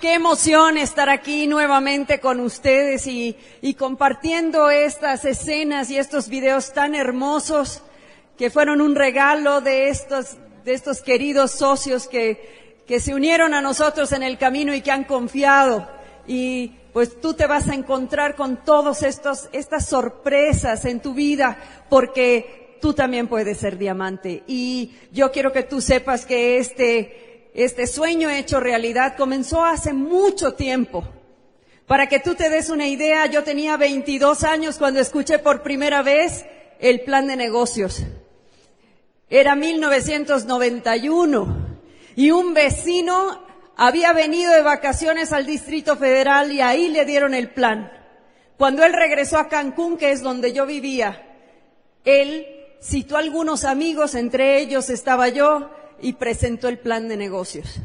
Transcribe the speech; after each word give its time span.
qué 0.00 0.14
emoción 0.14 0.78
estar 0.78 1.08
aquí 1.08 1.46
nuevamente 1.46 2.20
con 2.20 2.40
ustedes 2.40 3.06
y, 3.06 3.36
y 3.60 3.74
compartiendo 3.74 4.70
estas 4.70 5.24
escenas 5.24 5.90
y 5.90 5.98
estos 5.98 6.28
videos 6.28 6.72
tan 6.72 6.94
hermosos 6.94 7.82
que 8.36 8.50
fueron 8.50 8.80
un 8.80 8.94
regalo 8.94 9.60
de 9.60 9.88
estos, 9.88 10.36
de 10.64 10.74
estos 10.74 11.02
queridos 11.02 11.50
socios 11.50 12.06
que, 12.06 12.82
que 12.86 13.00
se 13.00 13.14
unieron 13.14 13.54
a 13.54 13.60
nosotros 13.60 14.12
en 14.12 14.22
el 14.22 14.38
camino 14.38 14.72
y 14.74 14.80
que 14.80 14.92
han 14.92 15.04
confiado. 15.04 15.88
Y 16.26 16.74
pues 16.92 17.20
tú 17.20 17.34
te 17.34 17.46
vas 17.46 17.68
a 17.68 17.74
encontrar 17.74 18.36
con 18.36 18.60
estos, 19.02 19.48
estas 19.52 19.86
sorpresas 19.86 20.84
en 20.84 21.00
tu 21.00 21.14
vida 21.14 21.58
porque 21.88 22.76
tú 22.80 22.94
también 22.94 23.26
puedes 23.26 23.58
ser 23.58 23.76
diamante. 23.78 24.44
Y 24.46 24.92
yo 25.10 25.32
quiero 25.32 25.52
que 25.52 25.64
tú 25.64 25.80
sepas 25.80 26.24
que 26.24 26.58
este, 26.58 27.27
este 27.64 27.88
sueño 27.88 28.30
hecho 28.30 28.60
realidad 28.60 29.16
comenzó 29.16 29.64
hace 29.64 29.92
mucho 29.92 30.54
tiempo. 30.54 31.02
Para 31.88 32.06
que 32.06 32.20
tú 32.20 32.36
te 32.36 32.50
des 32.50 32.70
una 32.70 32.86
idea, 32.86 33.26
yo 33.26 33.42
tenía 33.42 33.76
22 33.76 34.44
años 34.44 34.78
cuando 34.78 35.00
escuché 35.00 35.40
por 35.40 35.62
primera 35.62 36.02
vez 36.02 36.46
el 36.78 37.00
plan 37.00 37.26
de 37.26 37.34
negocios. 37.34 38.04
Era 39.28 39.56
1991 39.56 41.78
y 42.14 42.30
un 42.30 42.54
vecino 42.54 43.44
había 43.76 44.12
venido 44.12 44.52
de 44.52 44.62
vacaciones 44.62 45.32
al 45.32 45.44
Distrito 45.44 45.96
Federal 45.96 46.52
y 46.52 46.60
ahí 46.60 46.88
le 46.88 47.04
dieron 47.04 47.34
el 47.34 47.50
plan. 47.50 47.90
Cuando 48.56 48.84
él 48.84 48.92
regresó 48.92 49.36
a 49.36 49.48
Cancún, 49.48 49.96
que 49.96 50.12
es 50.12 50.22
donde 50.22 50.52
yo 50.52 50.64
vivía, 50.64 51.26
él 52.04 52.46
citó 52.80 53.16
a 53.16 53.20
algunos 53.20 53.64
amigos, 53.64 54.14
entre 54.14 54.60
ellos 54.60 54.90
estaba 54.90 55.28
yo, 55.28 55.70
y 56.00 56.14
presentó 56.14 56.68
el 56.68 56.78
plan 56.78 57.08
de 57.08 57.16
negocios. 57.16 57.80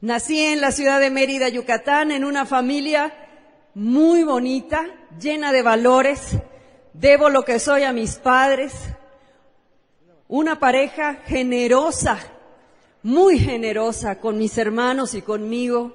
Nací 0.00 0.40
en 0.40 0.60
la 0.60 0.72
ciudad 0.72 1.00
de 1.00 1.10
Mérida, 1.10 1.48
Yucatán, 1.48 2.10
en 2.10 2.24
una 2.24 2.44
familia 2.44 3.14
muy 3.74 4.24
bonita, 4.24 4.84
llena 5.20 5.52
de 5.52 5.62
valores. 5.62 6.36
Debo 6.92 7.28
lo 7.28 7.44
que 7.44 7.58
soy 7.58 7.84
a 7.84 7.92
mis 7.92 8.16
padres. 8.16 8.72
Una 10.28 10.58
pareja 10.58 11.20
generosa, 11.26 12.18
muy 13.02 13.38
generosa 13.38 14.18
con 14.18 14.38
mis 14.38 14.58
hermanos 14.58 15.14
y 15.14 15.22
conmigo. 15.22 15.94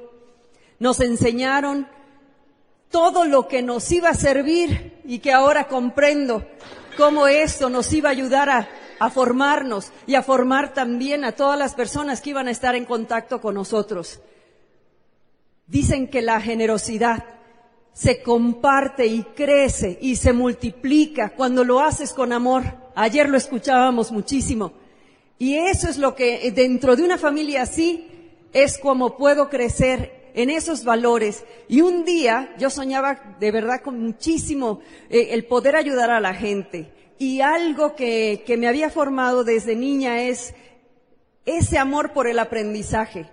Nos 0.79 1.01
enseñaron 1.01 1.87
todo 2.89 3.25
lo 3.25 3.47
que 3.47 3.61
nos 3.61 3.91
iba 3.91 4.09
a 4.09 4.13
servir 4.13 5.01
y 5.05 5.19
que 5.19 5.33
ahora 5.33 5.67
comprendo 5.67 6.45
cómo 6.95 7.27
esto 7.27 7.69
nos 7.69 7.91
iba 7.93 8.09
a 8.09 8.13
ayudar 8.13 8.49
a, 8.49 8.69
a, 8.99 9.09
formarnos 9.09 9.91
y 10.05 10.15
a 10.15 10.23
formar 10.23 10.73
también 10.73 11.25
a 11.25 11.33
todas 11.33 11.57
las 11.57 11.75
personas 11.75 12.21
que 12.21 12.31
iban 12.31 12.47
a 12.47 12.51
estar 12.51 12.75
en 12.75 12.85
contacto 12.85 13.41
con 13.41 13.55
nosotros. 13.55 14.19
Dicen 15.67 16.07
que 16.07 16.21
la 16.21 16.39
generosidad 16.39 17.25
se 17.93 18.21
comparte 18.21 19.07
y 19.07 19.23
crece 19.23 19.97
y 20.01 20.17
se 20.17 20.31
multiplica 20.31 21.29
cuando 21.29 21.63
lo 21.63 21.79
haces 21.79 22.13
con 22.13 22.31
amor. 22.31 22.63
Ayer 22.95 23.27
lo 23.29 23.37
escuchábamos 23.37 24.11
muchísimo. 24.11 24.73
Y 25.39 25.55
eso 25.55 25.89
es 25.89 25.97
lo 25.97 26.15
que 26.15 26.51
dentro 26.51 26.95
de 26.95 27.03
una 27.03 27.17
familia 27.17 27.63
así 27.63 28.07
es 28.53 28.77
como 28.77 29.17
puedo 29.17 29.49
crecer 29.49 30.31
en 30.33 30.51
esos 30.51 30.83
valores. 30.83 31.43
Y 31.67 31.81
un 31.81 32.05
día 32.05 32.53
yo 32.59 32.69
soñaba 32.69 33.35
de 33.39 33.51
verdad 33.51 33.81
con 33.81 33.99
muchísimo 33.99 34.81
eh, 35.09 35.29
el 35.31 35.45
poder 35.45 35.75
ayudar 35.75 36.11
a 36.11 36.19
la 36.19 36.33
gente. 36.33 36.91
Y 37.19 37.41
algo 37.41 37.95
que, 37.95 38.43
que 38.45 38.57
me 38.57 38.67
había 38.67 38.89
formado 38.89 39.43
desde 39.43 39.75
niña 39.75 40.21
es 40.21 40.53
ese 41.45 41.77
amor 41.77 42.13
por 42.13 42.27
el 42.27 42.39
aprendizaje. 42.39 43.29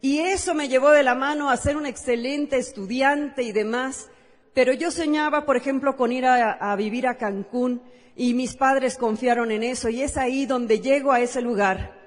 Y 0.00 0.20
eso 0.20 0.54
me 0.54 0.68
llevó 0.68 0.90
de 0.90 1.02
la 1.02 1.14
mano 1.14 1.50
a 1.50 1.56
ser 1.56 1.76
un 1.76 1.86
excelente 1.86 2.58
estudiante 2.58 3.42
y 3.42 3.52
demás. 3.52 4.10
Pero 4.52 4.72
yo 4.72 4.90
soñaba, 4.90 5.46
por 5.46 5.56
ejemplo, 5.56 5.96
con 5.96 6.12
ir 6.12 6.26
a, 6.26 6.52
a 6.52 6.76
vivir 6.76 7.06
a 7.06 7.16
Cancún 7.16 7.82
y 8.14 8.34
mis 8.34 8.54
padres 8.54 8.96
confiaron 8.96 9.50
en 9.50 9.62
eso 9.62 9.88
y 9.88 10.02
es 10.02 10.16
ahí 10.16 10.46
donde 10.46 10.80
llego 10.80 11.10
a 11.10 11.20
ese 11.20 11.40
lugar 11.40 12.04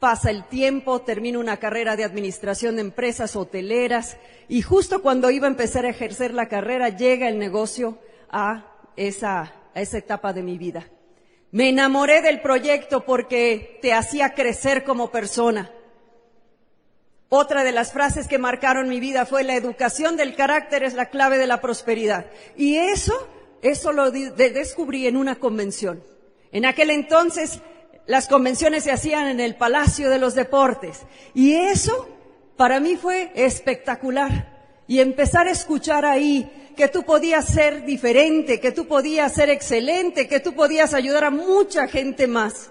pasa 0.00 0.30
el 0.30 0.44
tiempo, 0.44 1.02
termino 1.02 1.38
una 1.38 1.58
carrera 1.58 1.94
de 1.94 2.04
administración 2.04 2.76
de 2.76 2.80
empresas 2.80 3.36
hoteleras 3.36 4.16
y 4.48 4.62
justo 4.62 5.02
cuando 5.02 5.30
iba 5.30 5.46
a 5.46 5.50
empezar 5.50 5.84
a 5.84 5.90
ejercer 5.90 6.32
la 6.32 6.48
carrera 6.48 6.88
llega 6.88 7.28
el 7.28 7.38
negocio 7.38 7.98
a 8.30 8.64
esa, 8.96 9.52
a 9.74 9.80
esa 9.80 9.98
etapa 9.98 10.32
de 10.32 10.42
mi 10.42 10.58
vida. 10.58 10.86
Me 11.52 11.68
enamoré 11.68 12.22
del 12.22 12.40
proyecto 12.40 13.04
porque 13.04 13.78
te 13.82 13.92
hacía 13.92 14.34
crecer 14.34 14.84
como 14.84 15.10
persona. 15.10 15.70
Otra 17.28 17.64
de 17.64 17.72
las 17.72 17.92
frases 17.92 18.26
que 18.26 18.38
marcaron 18.38 18.88
mi 18.88 19.00
vida 19.00 19.26
fue 19.26 19.44
la 19.44 19.54
educación 19.54 20.16
del 20.16 20.34
carácter 20.34 20.82
es 20.82 20.94
la 20.94 21.06
clave 21.06 21.38
de 21.38 21.46
la 21.46 21.60
prosperidad. 21.60 22.26
Y 22.56 22.76
eso, 22.76 23.28
eso 23.62 23.92
lo 23.92 24.10
descubrí 24.10 25.06
en 25.06 25.16
una 25.16 25.36
convención. 25.36 26.02
En 26.52 26.64
aquel 26.66 26.90
entonces 26.90 27.60
las 28.06 28.26
convenciones 28.26 28.82
se 28.84 28.90
hacían 28.90 29.28
en 29.28 29.38
el 29.38 29.54
Palacio 29.54 30.10
de 30.10 30.18
los 30.18 30.34
Deportes. 30.34 31.02
Y 31.32 31.54
eso 31.54 32.08
para 32.56 32.80
mí 32.80 32.96
fue 32.96 33.30
espectacular. 33.34 34.58
Y 34.88 34.98
empezar 34.98 35.46
a 35.46 35.52
escuchar 35.52 36.04
ahí 36.04 36.59
que 36.76 36.88
tú 36.88 37.02
podías 37.02 37.46
ser 37.46 37.84
diferente, 37.84 38.60
que 38.60 38.72
tú 38.72 38.86
podías 38.86 39.32
ser 39.32 39.50
excelente, 39.50 40.28
que 40.28 40.40
tú 40.40 40.54
podías 40.54 40.94
ayudar 40.94 41.24
a 41.24 41.30
mucha 41.30 41.88
gente 41.88 42.26
más. 42.26 42.70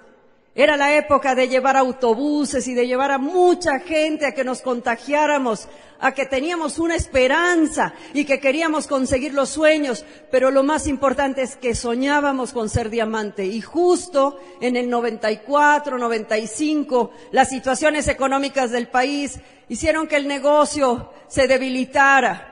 Era 0.56 0.76
la 0.76 0.96
época 0.96 1.36
de 1.36 1.48
llevar 1.48 1.78
autobuses 1.78 2.68
y 2.68 2.74
de 2.74 2.88
llevar 2.88 3.12
a 3.12 3.18
mucha 3.18 3.80
gente 3.80 4.26
a 4.26 4.34
que 4.34 4.44
nos 4.44 4.62
contagiáramos, 4.62 5.70
a 6.00 6.14
que 6.14 6.26
teníamos 6.26 6.80
una 6.80 6.96
esperanza 6.96 7.94
y 8.14 8.26
que 8.26 8.40
queríamos 8.40 8.88
conseguir 8.88 9.34
los 9.34 9.50
sueños, 9.50 10.06
pero 10.32 10.50
lo 10.50 10.64
más 10.64 10.88
importante 10.88 11.44
es 11.44 11.56
que 11.56 11.76
soñábamos 11.76 12.52
con 12.52 12.68
ser 12.68 12.90
diamante. 12.90 13.46
Y 13.46 13.62
justo 13.62 14.40
en 14.60 14.76
el 14.76 14.90
94, 14.90 15.98
95, 15.98 17.12
las 17.32 17.50
situaciones 17.50 18.08
económicas 18.08 18.72
del 18.72 18.88
país 18.88 19.40
hicieron 19.70 20.08
que 20.08 20.18
el 20.18 20.28
negocio 20.28 21.12
se 21.28 21.48
debilitara 21.48 22.49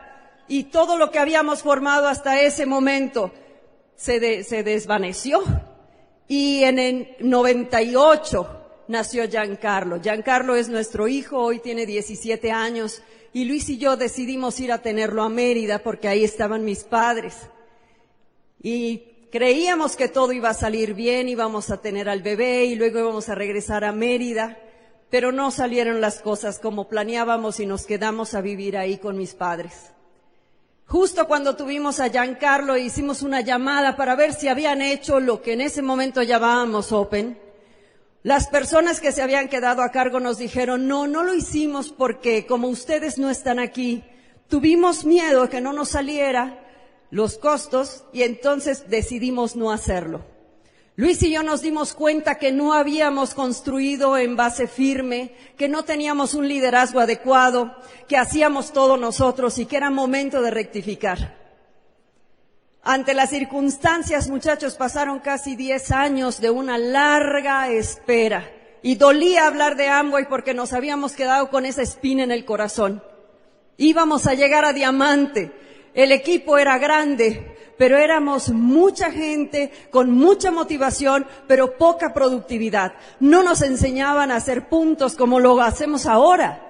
y 0.48 0.66
todo 0.66 0.98
lo 0.98 1.12
que 1.12 1.20
habíamos 1.20 1.64
formado 1.64 2.08
hasta 2.08 2.42
ese 2.42 2.66
momento 2.66 3.32
se, 3.96 4.20
de, 4.20 4.44
se 4.44 4.64
desvaneció. 4.64 5.42
Y 6.28 6.64
en 6.64 6.80
el 6.80 7.16
98 7.20 8.58
nació 8.88 9.28
Giancarlo. 9.28 10.02
Giancarlo 10.02 10.56
es 10.56 10.70
nuestro 10.70 11.08
hijo, 11.08 11.38
hoy 11.40 11.60
tiene 11.60 11.86
17 11.86 12.52
años 12.52 13.02
y 13.34 13.46
Luis 13.46 13.70
y 13.70 13.78
yo 13.78 13.98
decidimos 13.98 14.60
ir 14.60 14.72
a 14.72 14.82
tenerlo 14.82 15.24
a 15.24 15.30
Mérida 15.30 15.80
porque 15.80 16.08
ahí 16.08 16.24
estaban 16.24 16.66
mis 16.66 16.84
padres. 16.84 17.36
Y 18.62 19.04
creíamos 19.32 19.96
que 19.96 20.08
todo 20.08 20.32
iba 20.32 20.50
a 20.50 20.54
salir 20.54 20.94
bien, 20.94 21.30
íbamos 21.30 21.70
a 21.70 21.82
tener 21.82 22.10
al 22.10 22.22
bebé 22.22 22.66
y 22.66 22.76
luego 22.76 23.00
íbamos 23.00 23.30
a 23.30 23.36
regresar 23.36 23.84
a 23.84 23.92
Mérida, 23.92 24.58
pero 25.10 25.32
no 25.32 25.52
salieron 25.52 26.02
las 26.02 26.22
cosas 26.22 26.60
como 26.60 26.88
planeábamos 26.88 27.60
y 27.60 27.66
nos 27.66 27.86
quedamos 27.86 28.34
a 28.34 28.42
vivir 28.42 28.78
ahí 28.78 28.98
con 28.98 29.18
mis 29.18 29.34
padres. 29.34 29.92
Justo 30.88 31.28
cuando 31.28 31.58
tuvimos 31.58 32.00
a 32.00 32.08
Giancarlo 32.10 32.78
hicimos 32.78 33.22
una 33.22 33.42
llamada 33.42 33.98
para 33.98 34.16
ver 34.16 34.34
si 34.34 34.48
habían 34.48 34.82
hecho 34.82 35.20
lo 35.20 35.42
que 35.42 35.52
en 35.52 35.60
ese 35.60 35.82
momento 35.82 36.24
llamábamos 36.24 36.94
Open. 36.94 37.38
Las 38.24 38.48
personas 38.48 39.02
que 39.02 39.12
se 39.12 39.22
habían 39.22 39.50
quedado 39.50 39.82
a 39.82 39.92
cargo 39.92 40.22
nos 40.22 40.38
dijeron, 40.38 40.88
no, 40.88 41.06
no 41.06 41.24
lo 41.24 41.34
hicimos 41.34 41.90
porque 41.90 42.46
como 42.46 42.70
ustedes 42.70 43.18
no 43.18 43.30
están 43.30 43.60
aquí, 43.60 44.06
tuvimos 44.48 45.04
miedo 45.04 45.50
que 45.50 45.60
no 45.60 45.74
nos 45.74 45.90
saliera 45.90 46.64
los 47.12 47.38
costos 47.38 48.06
y 48.14 48.24
entonces 48.24 48.90
decidimos 48.90 49.58
no 49.58 49.72
hacerlo. 49.74 50.37
Luis 50.98 51.22
y 51.22 51.30
yo 51.30 51.44
nos 51.44 51.62
dimos 51.62 51.94
cuenta 51.94 52.40
que 52.40 52.52
no 52.52 52.74
habíamos 52.74 53.36
construido 53.36 54.18
en 54.18 54.36
base 54.36 54.68
firme, 54.68 55.32
que 55.56 55.70
no 55.70 55.84
teníamos 55.84 56.34
un 56.34 56.48
liderazgo 56.48 57.00
adecuado, 57.00 57.76
que 58.08 58.18
hacíamos 58.18 58.74
todo 58.74 58.98
nosotros 58.98 59.60
y 59.60 59.68
que 59.68 59.78
era 59.78 59.92
momento 59.92 60.42
de 60.42 60.50
rectificar. 60.50 61.38
Ante 62.82 63.14
las 63.14 63.30
circunstancias, 63.30 64.28
muchachos, 64.28 64.74
pasaron 64.74 65.20
casi 65.20 65.56
10 65.56 65.92
años 65.92 66.42
de 66.42 66.50
una 66.50 66.80
larga 66.80 67.70
espera. 67.70 68.52
Y 68.82 68.96
dolía 68.96 69.46
hablar 69.46 69.76
de 69.76 69.90
Amway 69.90 70.28
porque 70.28 70.56
nos 70.56 70.74
habíamos 70.74 71.14
quedado 71.14 71.52
con 71.52 71.68
esa 71.68 71.84
espina 71.84 72.24
en 72.24 72.32
el 72.32 72.44
corazón. 72.44 73.04
Íbamos 73.78 74.26
a 74.26 74.34
llegar 74.34 74.66
a 74.66 74.74
diamante. 74.74 75.52
El 75.94 76.12
equipo 76.12 76.58
era 76.58 76.80
grande, 76.80 77.57
pero 77.78 77.98
éramos 77.98 78.50
mucha 78.50 79.12
gente 79.12 79.72
con 79.92 80.12
mucha 80.12 80.52
motivación, 80.52 81.26
pero 81.48 81.78
poca 81.78 82.14
productividad. 82.14 82.94
No 83.20 83.44
nos 83.44 83.62
enseñaban 83.62 84.32
a 84.32 84.38
hacer 84.38 84.70
puntos 84.70 85.16
como 85.16 85.40
lo 85.40 85.62
hacemos 85.62 86.06
ahora. 86.06 86.64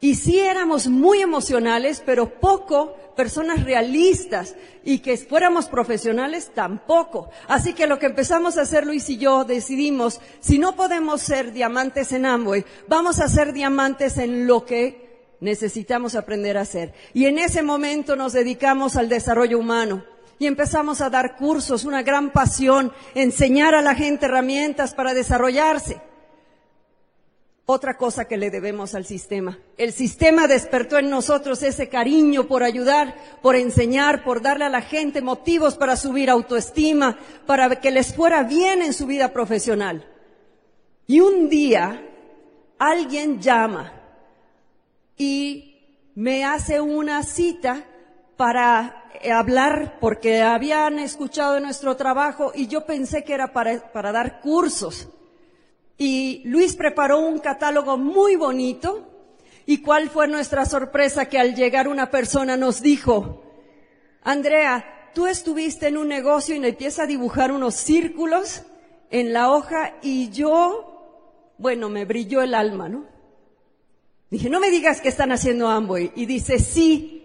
Y 0.00 0.14
sí 0.14 0.38
éramos 0.38 0.86
muy 0.86 1.22
emocionales, 1.22 2.02
pero 2.04 2.38
poco 2.38 2.94
personas 3.16 3.64
realistas 3.64 4.54
y 4.84 5.00
que 5.00 5.16
fuéramos 5.16 5.66
profesionales 5.66 6.52
tampoco. 6.54 7.30
Así 7.48 7.72
que 7.72 7.88
lo 7.88 7.98
que 7.98 8.06
empezamos 8.06 8.56
a 8.56 8.62
hacer 8.62 8.86
Luis 8.86 9.10
y 9.10 9.18
yo 9.18 9.44
decidimos, 9.44 10.20
si 10.38 10.60
no 10.60 10.76
podemos 10.76 11.20
ser 11.20 11.52
diamantes 11.52 12.12
en 12.12 12.26
Amway, 12.26 12.64
vamos 12.86 13.18
a 13.18 13.28
ser 13.28 13.52
diamantes 13.52 14.18
en 14.18 14.46
lo 14.46 14.64
que 14.64 15.07
necesitamos 15.40 16.14
aprender 16.14 16.56
a 16.56 16.62
hacer. 16.62 16.92
Y 17.14 17.26
en 17.26 17.38
ese 17.38 17.62
momento 17.62 18.16
nos 18.16 18.32
dedicamos 18.32 18.96
al 18.96 19.08
desarrollo 19.08 19.58
humano 19.58 20.04
y 20.38 20.46
empezamos 20.46 21.00
a 21.00 21.10
dar 21.10 21.36
cursos, 21.36 21.84
una 21.84 22.02
gran 22.02 22.30
pasión, 22.30 22.92
enseñar 23.14 23.74
a 23.74 23.82
la 23.82 23.94
gente 23.94 24.26
herramientas 24.26 24.94
para 24.94 25.14
desarrollarse 25.14 26.00
otra 27.70 27.98
cosa 27.98 28.24
que 28.24 28.38
le 28.38 28.50
debemos 28.50 28.94
al 28.94 29.04
sistema. 29.04 29.58
El 29.76 29.92
sistema 29.92 30.46
despertó 30.46 30.96
en 30.96 31.10
nosotros 31.10 31.62
ese 31.62 31.90
cariño 31.90 32.48
por 32.48 32.62
ayudar, 32.62 33.14
por 33.42 33.56
enseñar, 33.56 34.24
por 34.24 34.40
darle 34.40 34.64
a 34.64 34.70
la 34.70 34.80
gente 34.80 35.20
motivos 35.20 35.76
para 35.76 35.96
subir 35.96 36.30
autoestima, 36.30 37.18
para 37.44 37.78
que 37.78 37.90
les 37.90 38.14
fuera 38.14 38.42
bien 38.42 38.80
en 38.80 38.94
su 38.94 39.04
vida 39.04 39.34
profesional. 39.34 40.06
Y 41.06 41.20
un 41.20 41.50
día 41.50 42.02
alguien 42.78 43.38
llama 43.38 43.97
y 45.18 45.74
me 46.14 46.44
hace 46.44 46.80
una 46.80 47.22
cita 47.24 47.84
para 48.36 49.04
hablar 49.32 49.98
porque 50.00 50.42
habían 50.42 51.00
escuchado 51.00 51.58
nuestro 51.60 51.96
trabajo 51.96 52.52
y 52.54 52.68
yo 52.68 52.86
pensé 52.86 53.24
que 53.24 53.34
era 53.34 53.52
para, 53.52 53.92
para 53.92 54.12
dar 54.12 54.40
cursos. 54.40 55.08
Y 55.98 56.42
Luis 56.44 56.76
preparó 56.76 57.18
un 57.18 57.40
catálogo 57.40 57.98
muy 57.98 58.36
bonito. 58.36 59.06
¿Y 59.66 59.82
cuál 59.82 60.08
fue 60.08 60.28
nuestra 60.28 60.64
sorpresa? 60.64 61.26
Que 61.26 61.38
al 61.38 61.54
llegar 61.54 61.88
una 61.88 62.10
persona 62.10 62.56
nos 62.56 62.80
dijo, 62.80 63.42
Andrea, 64.22 65.10
tú 65.14 65.26
estuviste 65.26 65.88
en 65.88 65.98
un 65.98 66.08
negocio 66.08 66.54
y 66.54 66.60
me 66.60 66.68
empieza 66.68 67.02
a 67.02 67.06
dibujar 67.06 67.50
unos 67.50 67.74
círculos 67.74 68.62
en 69.10 69.32
la 69.32 69.50
hoja 69.50 69.94
y 70.00 70.30
yo, 70.30 71.54
bueno, 71.58 71.88
me 71.88 72.04
brilló 72.04 72.40
el 72.40 72.54
alma, 72.54 72.88
¿no? 72.88 73.17
Dije, 74.30 74.50
no 74.50 74.60
me 74.60 74.70
digas 74.70 75.00
que 75.00 75.08
están 75.08 75.32
haciendo 75.32 75.68
Amway. 75.68 76.12
Y 76.16 76.26
dice, 76.26 76.58
sí. 76.58 77.24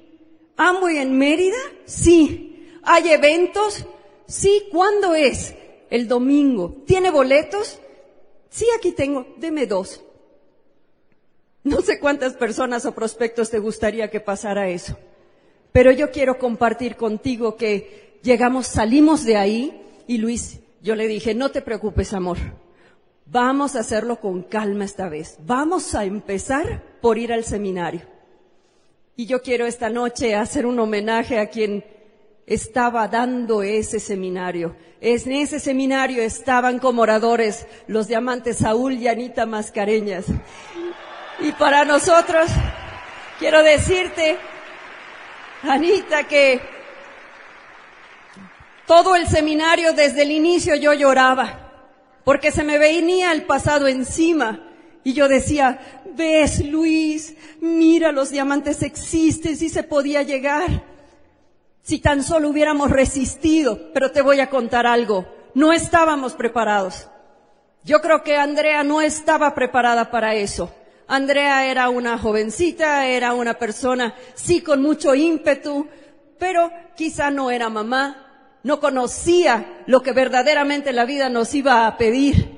¿Amway 0.57 0.97
en 0.97 1.17
Mérida? 1.17 1.57
Sí. 1.85 2.69
¿Hay 2.83 3.09
eventos? 3.09 3.85
Sí. 4.27 4.63
¿Cuándo 4.71 5.15
es? 5.15 5.53
El 5.89 6.07
domingo. 6.07 6.83
¿Tiene 6.85 7.11
boletos? 7.11 7.79
Sí, 8.53 8.67
aquí 8.77 8.91
tengo, 8.91 9.25
deme 9.37 9.65
dos. 9.65 10.03
No 11.63 11.81
sé 11.81 11.99
cuántas 11.99 12.33
personas 12.33 12.85
o 12.85 12.93
prospectos 12.93 13.49
te 13.49 13.57
gustaría 13.57 14.11
que 14.11 14.19
pasara 14.19 14.69
eso, 14.69 14.97
pero 15.71 15.91
yo 15.91 16.11
quiero 16.11 16.37
compartir 16.37 16.97
contigo 16.97 17.55
que 17.55 18.19
llegamos, 18.21 18.67
salimos 18.67 19.23
de 19.23 19.37
ahí 19.37 19.81
y 20.05 20.17
Luis, 20.17 20.59
yo 20.81 20.95
le 20.95 21.07
dije, 21.07 21.33
no 21.33 21.51
te 21.51 21.61
preocupes, 21.61 22.13
amor, 22.13 22.37
vamos 23.33 23.75
a 23.75 23.79
hacerlo 23.79 24.19
con 24.21 24.43
calma 24.43 24.85
esta 24.85 25.09
vez, 25.09 25.37
vamos 25.39 25.95
a 25.95 26.05
empezar 26.05 26.83
por 27.01 27.17
ir 27.17 27.33
al 27.33 27.43
seminario. 27.43 28.01
Y 29.15 29.25
yo 29.25 29.41
quiero 29.41 29.65
esta 29.65 29.89
noche 29.89 30.35
hacer 30.35 30.67
un 30.67 30.79
homenaje 30.79 31.39
a 31.39 31.47
quien 31.47 31.83
estaba 32.45 33.07
dando 33.07 33.63
ese 33.63 33.99
seminario. 33.99 34.75
En 35.01 35.31
ese 35.31 35.59
seminario 35.59 36.21
estaban 36.21 36.77
como 36.77 37.01
oradores 37.01 37.65
los 37.87 38.07
diamantes 38.07 38.57
Saúl 38.57 38.93
y 38.93 39.07
Anita 39.07 39.47
Mascareñas. 39.47 40.25
Y 41.39 41.51
para 41.53 41.85
nosotros, 41.85 42.51
quiero 43.39 43.63
decirte, 43.63 44.37
Anita, 45.63 46.27
que 46.27 46.61
todo 48.85 49.15
el 49.15 49.27
seminario 49.27 49.93
desde 49.93 50.21
el 50.21 50.31
inicio 50.31 50.75
yo 50.75 50.93
lloraba, 50.93 51.62
porque 52.23 52.51
se 52.51 52.63
me 52.63 52.77
venía 52.77 53.31
el 53.31 53.43
pasado 53.45 53.87
encima. 53.87 54.67
Y 55.03 55.13
yo 55.13 55.27
decía, 55.27 56.01
ves 56.15 56.65
Luis, 56.65 57.35
mira 57.59 58.11
los 58.11 58.29
diamantes 58.29 58.81
existen, 58.83 59.57
si 59.57 59.69
se 59.69 59.83
podía 59.83 60.23
llegar. 60.23 60.83
Si 61.81 61.99
tan 61.99 62.23
solo 62.23 62.49
hubiéramos 62.49 62.91
resistido, 62.91 63.91
pero 63.93 64.11
te 64.11 64.21
voy 64.21 64.39
a 64.39 64.49
contar 64.49 64.87
algo, 64.87 65.25
no 65.53 65.73
estábamos 65.73 66.33
preparados. 66.33 67.09
Yo 67.83 67.99
creo 67.99 68.23
que 68.23 68.37
Andrea 68.37 68.83
no 68.83 69.01
estaba 69.01 69.53
preparada 69.53 70.09
para 70.09 70.35
eso. 70.35 70.73
Andrea 71.07 71.65
era 71.65 71.89
una 71.89 72.17
jovencita, 72.17 73.07
era 73.07 73.33
una 73.33 73.55
persona, 73.55 74.15
sí, 74.35 74.61
con 74.61 74.81
mucho 74.81 75.13
ímpetu, 75.13 75.87
pero 76.39 76.71
quizá 76.95 77.29
no 77.29 77.51
era 77.51 77.69
mamá, 77.69 78.32
no 78.63 78.79
conocía 78.79 79.83
lo 79.85 80.01
que 80.01 80.13
verdaderamente 80.13 80.93
la 80.93 81.05
vida 81.05 81.29
nos 81.29 81.53
iba 81.53 81.85
a 81.85 81.97
pedir. 81.97 82.57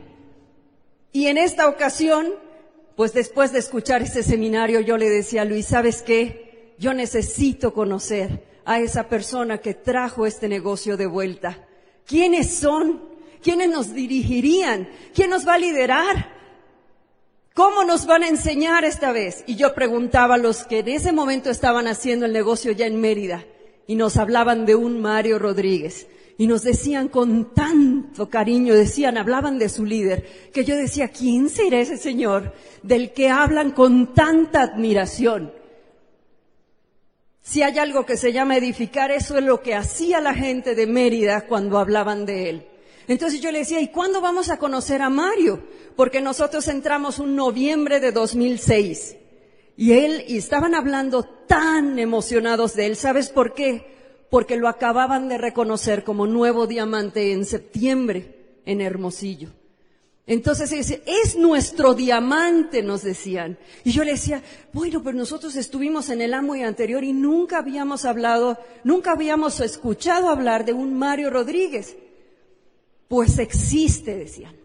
Y 1.11 1.27
en 1.27 1.37
esta 1.37 1.67
ocasión, 1.67 2.27
pues 2.95 3.13
después 3.13 3.51
de 3.51 3.59
escuchar 3.59 4.03
ese 4.03 4.21
seminario, 4.21 4.79
yo 4.81 4.97
le 4.97 5.09
decía 5.09 5.41
a 5.41 5.45
Luis, 5.45 5.65
¿sabes 5.65 6.03
qué? 6.03 6.75
Yo 6.77 6.93
necesito 6.93 7.73
conocer 7.73 8.43
a 8.65 8.79
esa 8.79 9.07
persona 9.07 9.59
que 9.59 9.73
trajo 9.73 10.25
este 10.25 10.47
negocio 10.47 10.97
de 10.97 11.05
vuelta? 11.07 11.65
¿Quiénes 12.05 12.55
son? 12.55 13.01
¿Quiénes 13.41 13.69
nos 13.69 13.93
dirigirían? 13.93 14.89
¿Quién 15.13 15.29
nos 15.29 15.47
va 15.47 15.55
a 15.55 15.59
liderar? 15.59 16.33
¿Cómo 17.53 17.83
nos 17.83 18.05
van 18.05 18.23
a 18.23 18.27
enseñar 18.27 18.83
esta 18.83 19.11
vez? 19.11 19.43
Y 19.47 19.55
yo 19.55 19.73
preguntaba 19.73 20.35
a 20.35 20.39
los 20.39 20.65
que 20.65 20.79
en 20.79 20.89
ese 20.89 21.11
momento 21.11 21.49
estaban 21.49 21.87
haciendo 21.87 22.25
el 22.25 22.33
negocio 22.33 22.71
ya 22.73 22.85
en 22.85 22.99
Mérida 22.99 23.45
y 23.87 23.95
nos 23.95 24.17
hablaban 24.17 24.65
de 24.65 24.75
un 24.75 25.01
Mario 25.01 25.39
Rodríguez 25.39 26.07
y 26.37 26.47
nos 26.47 26.63
decían 26.63 27.07
con 27.07 27.53
tanto 27.53 28.29
cariño, 28.29 28.73
decían, 28.73 29.17
hablaban 29.17 29.57
de 29.57 29.69
su 29.69 29.85
líder, 29.85 30.49
que 30.53 30.65
yo 30.65 30.75
decía, 30.75 31.07
¿quién 31.07 31.49
será 31.49 31.79
ese 31.79 31.97
señor 31.97 32.53
del 32.83 33.13
que 33.13 33.29
hablan 33.29 33.71
con 33.71 34.13
tanta 34.13 34.61
admiración? 34.61 35.53
Si 37.41 37.61
hay 37.61 37.77
algo 37.77 38.05
que 38.05 38.17
se 38.17 38.33
llama 38.33 38.57
edificar, 38.57 39.11
eso 39.11 39.37
es 39.37 39.43
lo 39.43 39.61
que 39.61 39.75
hacía 39.75 40.19
la 40.19 40.33
gente 40.33 40.75
de 40.75 40.87
Mérida 40.87 41.45
cuando 41.45 41.77
hablaban 41.77 42.25
de 42.25 42.49
él. 42.49 42.67
Entonces 43.07 43.39
yo 43.39 43.51
le 43.51 43.59
decía, 43.59 43.79
¿y 43.79 43.89
cuándo 43.89 44.19
vamos 44.19 44.49
a 44.49 44.57
conocer 44.57 45.01
a 45.01 45.09
Mario? 45.09 45.63
Porque 45.95 46.21
nosotros 46.21 46.67
entramos 46.67 47.19
un 47.19 47.35
noviembre 47.35 47.99
de 47.99 48.11
2006. 48.11 49.15
Y 49.77 49.93
él, 49.93 50.23
y 50.27 50.37
estaban 50.37 50.73
hablando 50.73 51.23
tan 51.23 51.99
emocionados 51.99 52.75
de 52.75 52.85
él. 52.85 52.95
¿Sabes 52.95 53.29
por 53.29 53.53
qué? 53.53 53.95
Porque 54.29 54.55
lo 54.55 54.67
acababan 54.67 55.29
de 55.29 55.37
reconocer 55.37 56.03
como 56.03 56.27
nuevo 56.27 56.67
diamante 56.67 57.31
en 57.33 57.45
septiembre 57.45 58.35
en 58.65 58.81
Hermosillo. 58.81 59.49
Entonces 60.27 60.71
dice, 60.71 61.03
es 61.05 61.35
nuestro 61.35 61.93
diamante, 61.93 62.81
nos 62.81 63.03
decían. 63.03 63.59
Y 63.83 63.91
yo 63.91 64.03
le 64.03 64.13
decía, 64.13 64.41
bueno, 64.73 65.03
pero 65.03 65.15
nosotros 65.15 65.55
estuvimos 65.55 66.09
en 66.09 66.19
el 66.21 66.33
Amway 66.33 66.63
anterior 66.63 67.03
y 67.03 67.13
nunca 67.13 67.59
habíamos 67.59 68.05
hablado, 68.05 68.57
nunca 68.83 69.11
habíamos 69.11 69.59
escuchado 69.59 70.29
hablar 70.29 70.65
de 70.65 70.73
un 70.73 70.97
Mario 70.97 71.29
Rodríguez. 71.29 71.95
Pues 73.07 73.37
existe, 73.37 74.15
decían. 74.15 74.55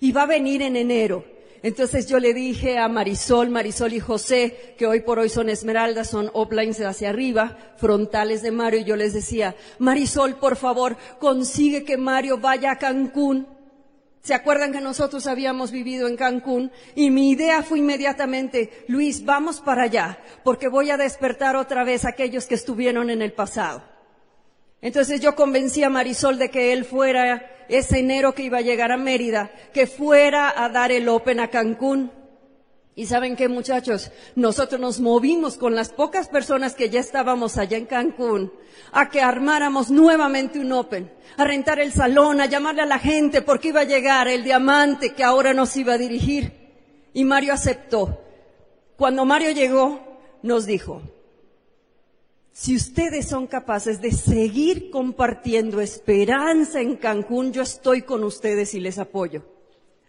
Y 0.00 0.12
va 0.12 0.22
a 0.22 0.26
venir 0.26 0.62
en 0.62 0.76
enero. 0.76 1.26
Entonces 1.62 2.08
yo 2.08 2.18
le 2.18 2.34
dije 2.34 2.78
a 2.78 2.88
Marisol, 2.88 3.50
Marisol 3.50 3.92
y 3.92 4.00
José, 4.00 4.74
que 4.76 4.86
hoy 4.86 5.00
por 5.00 5.18
hoy 5.18 5.28
son 5.28 5.48
esmeraldas, 5.48 6.10
son 6.10 6.30
uplines 6.34 6.80
hacia 6.80 7.10
arriba, 7.10 7.56
frontales 7.76 8.42
de 8.42 8.50
Mario, 8.50 8.80
y 8.80 8.84
yo 8.84 8.96
les 8.96 9.14
decía, 9.14 9.54
Marisol, 9.78 10.36
por 10.36 10.56
favor, 10.56 10.96
consigue 11.20 11.84
que 11.84 11.96
Mario 11.96 12.38
vaya 12.38 12.72
a 12.72 12.78
Cancún 12.78 13.46
¿Se 14.22 14.34
acuerdan 14.34 14.70
que 14.70 14.80
nosotros 14.80 15.26
habíamos 15.26 15.72
vivido 15.72 16.06
en 16.06 16.16
Cancún? 16.16 16.70
Y 16.94 17.10
mi 17.10 17.30
idea 17.30 17.64
fue 17.64 17.80
inmediatamente, 17.80 18.84
Luis, 18.86 19.24
vamos 19.24 19.60
para 19.60 19.82
allá, 19.82 20.20
porque 20.44 20.68
voy 20.68 20.90
a 20.90 20.96
despertar 20.96 21.56
otra 21.56 21.82
vez 21.82 22.04
a 22.04 22.10
aquellos 22.10 22.46
que 22.46 22.54
estuvieron 22.54 23.10
en 23.10 23.20
el 23.20 23.32
pasado. 23.32 23.82
Entonces 24.82 25.20
yo 25.20 25.36
convencí 25.36 25.84
a 25.84 25.90
Marisol 25.90 26.38
de 26.38 26.50
que 26.50 26.72
él 26.72 26.84
fuera 26.84 27.64
ese 27.68 28.00
enero 28.00 28.34
que 28.34 28.42
iba 28.42 28.58
a 28.58 28.62
llegar 28.62 28.90
a 28.90 28.96
Mérida, 28.96 29.52
que 29.72 29.86
fuera 29.86 30.52
a 30.62 30.68
dar 30.68 30.90
el 30.90 31.08
Open 31.08 31.38
a 31.38 31.48
Cancún. 31.48 32.10
Y 32.94 33.06
saben 33.06 33.36
qué 33.36 33.48
muchachos, 33.48 34.10
nosotros 34.34 34.78
nos 34.78 35.00
movimos 35.00 35.56
con 35.56 35.74
las 35.74 35.92
pocas 35.92 36.28
personas 36.28 36.74
que 36.74 36.90
ya 36.90 37.00
estábamos 37.00 37.56
allá 37.56 37.78
en 37.78 37.86
Cancún 37.86 38.52
a 38.90 39.08
que 39.08 39.22
armáramos 39.22 39.90
nuevamente 39.90 40.58
un 40.58 40.72
Open, 40.72 41.10
a 41.38 41.44
rentar 41.44 41.78
el 41.78 41.92
salón, 41.92 42.40
a 42.40 42.46
llamarle 42.46 42.82
a 42.82 42.86
la 42.86 42.98
gente 42.98 43.40
porque 43.40 43.68
iba 43.68 43.80
a 43.80 43.84
llegar 43.84 44.28
el 44.28 44.44
diamante 44.44 45.14
que 45.14 45.24
ahora 45.24 45.54
nos 45.54 45.74
iba 45.76 45.94
a 45.94 45.98
dirigir. 45.98 46.52
Y 47.14 47.24
Mario 47.24 47.54
aceptó. 47.54 48.20
Cuando 48.96 49.24
Mario 49.24 49.52
llegó, 49.52 50.18
nos 50.42 50.66
dijo, 50.66 51.02
Si 52.62 52.76
ustedes 52.76 53.26
son 53.26 53.48
capaces 53.48 54.00
de 54.00 54.12
seguir 54.12 54.88
compartiendo 54.92 55.80
esperanza 55.80 56.80
en 56.80 56.94
Cancún, 56.94 57.52
yo 57.52 57.62
estoy 57.62 58.02
con 58.02 58.22
ustedes 58.22 58.72
y 58.74 58.78
les 58.78 59.00
apoyo. 59.00 59.42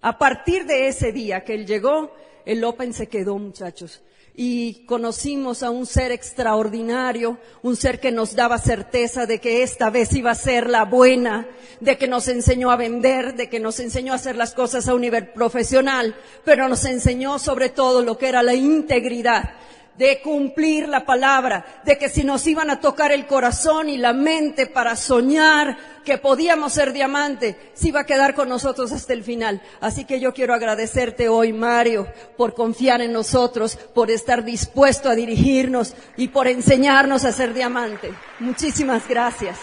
A 0.01 0.19
partir 0.19 0.67
de 0.67 0.87
ese 0.87 1.11
día 1.11 1.43
que 1.43 1.55
él 1.55 1.65
llegó, 1.65 2.13
el 2.45 2.63
Open 2.63 2.93
se 2.93 3.07
quedó, 3.07 3.39
muchachos. 3.39 4.03
Y 4.35 4.85
conocimos 4.85 5.63
a 5.63 5.71
un 5.71 5.87
ser 5.87 6.11
extraordinario, 6.11 7.39
un 7.63 7.75
ser 7.75 7.99
que 7.99 8.11
nos 8.11 8.35
daba 8.35 8.59
certeza 8.59 9.25
de 9.25 9.39
que 9.39 9.63
esta 9.63 9.89
vez 9.89 10.13
iba 10.13 10.29
a 10.29 10.35
ser 10.35 10.69
la 10.69 10.85
buena, 10.85 11.47
de 11.79 11.97
que 11.97 12.07
nos 12.07 12.27
enseñó 12.27 12.69
a 12.69 12.75
vender, 12.75 13.33
de 13.33 13.49
que 13.49 13.59
nos 13.59 13.79
enseñó 13.79 14.13
a 14.13 14.17
hacer 14.17 14.35
las 14.35 14.53
cosas 14.53 14.87
a 14.87 14.93
un 14.93 15.01
nivel 15.01 15.29
profesional, 15.29 16.15
pero 16.45 16.69
nos 16.69 16.85
enseñó 16.85 17.39
sobre 17.39 17.69
todo 17.69 18.03
lo 18.03 18.19
que 18.19 18.29
era 18.29 18.43
la 18.43 18.53
integridad, 18.53 19.55
de 19.97 20.21
cumplir 20.21 20.89
la 20.89 21.05
palabra, 21.05 21.81
de 21.85 21.97
que 21.97 22.09
si 22.09 22.23
nos 22.23 22.47
iban 22.47 22.69
a 22.69 22.79
tocar 22.79 23.11
el 23.11 23.27
corazón 23.27 23.89
y 23.89 23.97
la 23.97 24.13
mente 24.13 24.65
para 24.65 24.95
soñar 24.95 25.77
que 26.03 26.17
podíamos 26.17 26.73
ser 26.73 26.93
diamante, 26.93 27.71
se 27.73 27.89
iba 27.89 28.01
a 28.01 28.05
quedar 28.05 28.33
con 28.33 28.49
nosotros 28.49 28.91
hasta 28.91 29.13
el 29.13 29.23
final. 29.23 29.61
Así 29.79 30.05
que 30.05 30.19
yo 30.19 30.33
quiero 30.33 30.53
agradecerte 30.53 31.29
hoy, 31.29 31.53
Mario, 31.53 32.07
por 32.37 32.53
confiar 32.53 33.01
en 33.01 33.13
nosotros, 33.13 33.77
por 33.93 34.09
estar 34.09 34.43
dispuesto 34.43 35.09
a 35.09 35.15
dirigirnos 35.15 35.93
y 36.17 36.29
por 36.29 36.47
enseñarnos 36.47 37.23
a 37.23 37.31
ser 37.31 37.53
diamante. 37.53 38.11
Muchísimas 38.39 39.07
gracias. 39.07 39.57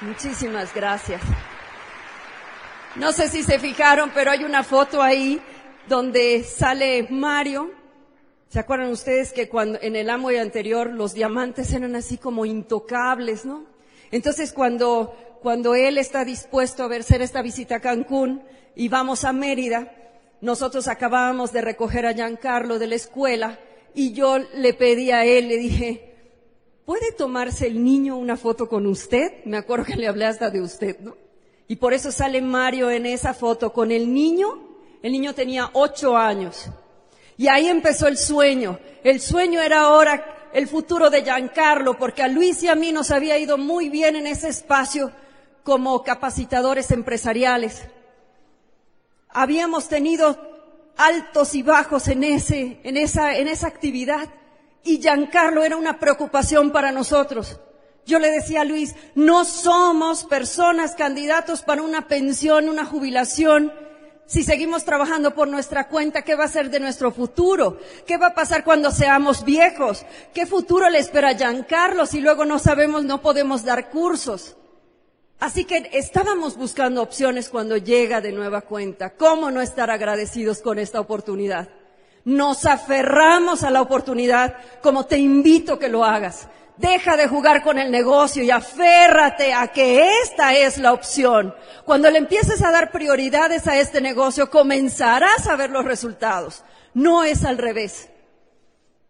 Muchísimas 0.00 0.72
gracias. 0.74 1.20
No 2.94 3.12
sé 3.12 3.28
si 3.28 3.42
se 3.42 3.58
fijaron, 3.58 4.10
pero 4.14 4.30
hay 4.30 4.44
una 4.44 4.62
foto 4.62 5.02
ahí 5.02 5.40
donde 5.88 6.44
sale 6.44 7.06
Mario 7.10 7.70
¿Se 8.48 8.60
acuerdan 8.60 8.90
ustedes 8.90 9.32
que 9.32 9.48
cuando 9.48 9.78
en 9.82 9.96
el 9.96 10.08
Amway 10.08 10.36
anterior 10.36 10.90
los 10.90 11.14
diamantes 11.14 11.72
eran 11.72 11.96
así 11.96 12.16
como 12.16 12.46
intocables, 12.46 13.44
¿no? 13.44 13.64
Entonces 14.12 14.52
cuando, 14.52 15.14
cuando 15.42 15.74
él 15.74 15.98
está 15.98 16.24
dispuesto 16.24 16.84
a 16.84 16.96
hacer 16.96 17.22
esta 17.22 17.42
visita 17.42 17.76
a 17.76 17.80
Cancún 17.80 18.42
y 18.76 18.88
vamos 18.88 19.24
a 19.24 19.32
Mérida, 19.32 19.92
nosotros 20.40 20.86
acabábamos 20.86 21.52
de 21.52 21.60
recoger 21.60 22.06
a 22.06 22.12
Giancarlo 22.12 22.78
de 22.78 22.86
la 22.86 22.94
escuela 22.94 23.58
y 23.94 24.12
yo 24.12 24.38
le 24.38 24.74
pedí 24.74 25.10
a 25.10 25.24
él, 25.24 25.48
le 25.48 25.56
dije, 25.56 26.14
¿puede 26.84 27.10
tomarse 27.12 27.66
el 27.66 27.82
niño 27.82 28.16
una 28.16 28.36
foto 28.36 28.68
con 28.68 28.86
usted? 28.86 29.44
Me 29.44 29.56
acuerdo 29.56 29.86
que 29.86 29.96
le 29.96 30.06
hablé 30.06 30.26
hasta 30.26 30.50
de 30.50 30.60
usted, 30.60 31.00
¿no? 31.00 31.16
Y 31.66 31.76
por 31.76 31.94
eso 31.94 32.12
sale 32.12 32.40
Mario 32.42 32.90
en 32.90 33.06
esa 33.06 33.34
foto 33.34 33.72
con 33.72 33.90
el 33.90 34.14
niño. 34.14 34.46
El 35.02 35.12
niño 35.12 35.34
tenía 35.34 35.70
ocho 35.72 36.16
años. 36.16 36.70
Y 37.36 37.48
ahí 37.48 37.68
empezó 37.68 38.06
el 38.06 38.16
sueño. 38.16 38.78
El 39.04 39.20
sueño 39.20 39.60
era 39.60 39.80
ahora 39.80 40.48
el 40.52 40.66
futuro 40.66 41.10
de 41.10 41.22
Giancarlo, 41.22 41.98
porque 41.98 42.22
a 42.22 42.28
Luis 42.28 42.62
y 42.62 42.68
a 42.68 42.74
mí 42.74 42.92
nos 42.92 43.10
había 43.10 43.38
ido 43.38 43.58
muy 43.58 43.88
bien 43.88 44.16
en 44.16 44.26
ese 44.26 44.48
espacio 44.48 45.12
como 45.62 46.02
capacitadores 46.02 46.90
empresariales. 46.90 47.82
Habíamos 49.28 49.88
tenido 49.88 50.38
altos 50.96 51.54
y 51.54 51.62
bajos 51.62 52.08
en 52.08 52.24
ese, 52.24 52.80
en 52.84 52.96
esa, 52.96 53.36
en 53.36 53.48
esa 53.48 53.66
actividad. 53.66 54.28
Y 54.82 55.00
Giancarlo 55.00 55.64
era 55.64 55.76
una 55.76 55.98
preocupación 55.98 56.70
para 56.70 56.92
nosotros. 56.92 57.60
Yo 58.06 58.20
le 58.20 58.30
decía 58.30 58.60
a 58.60 58.64
Luis, 58.64 58.94
no 59.16 59.44
somos 59.44 60.24
personas 60.24 60.94
candidatos 60.94 61.62
para 61.62 61.82
una 61.82 62.06
pensión, 62.06 62.68
una 62.68 62.84
jubilación, 62.84 63.72
si 64.26 64.42
seguimos 64.42 64.84
trabajando 64.84 65.34
por 65.34 65.46
nuestra 65.46 65.88
cuenta, 65.88 66.22
¿qué 66.22 66.34
va 66.34 66.44
a 66.44 66.48
ser 66.48 66.68
de 66.68 66.80
nuestro 66.80 67.12
futuro? 67.12 67.78
¿Qué 68.06 68.16
va 68.16 68.28
a 68.28 68.34
pasar 68.34 68.64
cuando 68.64 68.90
seamos 68.90 69.44
viejos? 69.44 70.04
¿Qué 70.34 70.46
futuro 70.46 70.90
le 70.90 70.98
espera 70.98 71.30
a 71.30 71.34
Giancarlo 71.34 72.06
si 72.06 72.20
luego 72.20 72.44
no 72.44 72.58
sabemos, 72.58 73.04
no 73.04 73.22
podemos 73.22 73.64
dar 73.64 73.88
cursos? 73.90 74.56
Así 75.38 75.64
que 75.64 75.90
estábamos 75.92 76.56
buscando 76.56 77.02
opciones 77.02 77.48
cuando 77.48 77.76
llega 77.76 78.20
de 78.20 78.32
nueva 78.32 78.62
cuenta. 78.62 79.10
¿Cómo 79.10 79.50
no 79.50 79.60
estar 79.60 79.90
agradecidos 79.90 80.60
con 80.60 80.78
esta 80.78 80.98
oportunidad? 80.98 81.68
Nos 82.26 82.66
aferramos 82.66 83.62
a 83.62 83.70
la 83.70 83.80
oportunidad 83.80 84.56
como 84.82 85.06
te 85.06 85.16
invito 85.16 85.78
que 85.78 85.88
lo 85.88 86.04
hagas. 86.04 86.48
Deja 86.76 87.16
de 87.16 87.28
jugar 87.28 87.62
con 87.62 87.78
el 87.78 87.92
negocio 87.92 88.42
y 88.42 88.50
aférrate 88.50 89.54
a 89.54 89.68
que 89.68 90.20
esta 90.24 90.52
es 90.52 90.76
la 90.78 90.92
opción. 90.92 91.54
Cuando 91.84 92.10
le 92.10 92.18
empieces 92.18 92.64
a 92.64 92.72
dar 92.72 92.90
prioridades 92.90 93.68
a 93.68 93.78
este 93.78 94.00
negocio, 94.00 94.50
comenzarás 94.50 95.46
a 95.46 95.54
ver 95.54 95.70
los 95.70 95.84
resultados. 95.84 96.64
No 96.94 97.22
es 97.22 97.44
al 97.44 97.58
revés. 97.58 98.08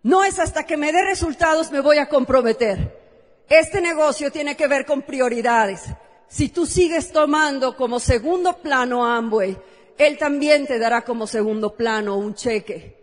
No 0.03 0.23
es 0.23 0.39
hasta 0.39 0.65
que 0.65 0.77
me 0.77 0.93
dé 0.93 1.03
resultados 1.03 1.73
me 1.73 1.81
voy 1.81 1.97
a 1.97 2.11
comprometer. 2.11 3.01
Este 3.49 3.81
negocio 3.81 4.31
tiene 4.31 4.59
que 4.59 4.67
ver 4.67 4.85
con 4.85 5.01
prioridades. 5.01 5.85
Si 6.29 6.51
tú 6.51 6.67
sigues 6.67 7.13
tomando 7.13 7.79
como 7.79 7.99
segundo 7.99 8.59
plano 8.59 9.07
Amway, 9.07 9.57
él 9.97 10.19
también 10.19 10.67
te 10.67 10.79
dará 10.79 11.01
como 11.01 11.27
segundo 11.27 11.75
plano 11.75 12.19
un 12.19 12.35
cheque. 12.35 12.96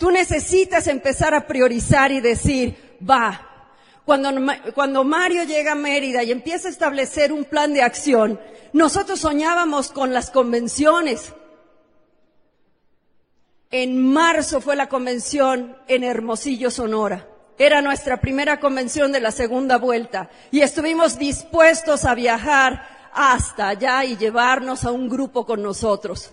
Tú 0.00 0.10
necesitas 0.10 0.86
empezar 0.86 1.34
a 1.34 1.46
priorizar 1.46 2.10
y 2.10 2.22
decir, 2.22 2.96
va, 3.06 3.68
cuando, 4.06 4.30
cuando 4.74 5.04
Mario 5.04 5.44
llega 5.44 5.72
a 5.72 5.74
Mérida 5.74 6.22
y 6.22 6.32
empieza 6.32 6.68
a 6.68 6.70
establecer 6.70 7.34
un 7.34 7.44
plan 7.44 7.74
de 7.74 7.82
acción, 7.82 8.40
nosotros 8.72 9.20
soñábamos 9.20 9.92
con 9.92 10.14
las 10.14 10.30
convenciones. 10.30 11.34
En 13.70 14.10
marzo 14.10 14.62
fue 14.62 14.74
la 14.74 14.88
convención 14.88 15.76
en 15.86 16.02
Hermosillo, 16.02 16.70
Sonora. 16.70 17.28
Era 17.58 17.82
nuestra 17.82 18.22
primera 18.22 18.58
convención 18.58 19.12
de 19.12 19.20
la 19.20 19.32
segunda 19.32 19.76
vuelta 19.76 20.30
y 20.50 20.62
estuvimos 20.62 21.18
dispuestos 21.18 22.06
a 22.06 22.14
viajar 22.14 23.10
hasta 23.12 23.68
allá 23.68 24.02
y 24.06 24.16
llevarnos 24.16 24.86
a 24.86 24.92
un 24.92 25.10
grupo 25.10 25.44
con 25.44 25.62
nosotros. 25.62 26.32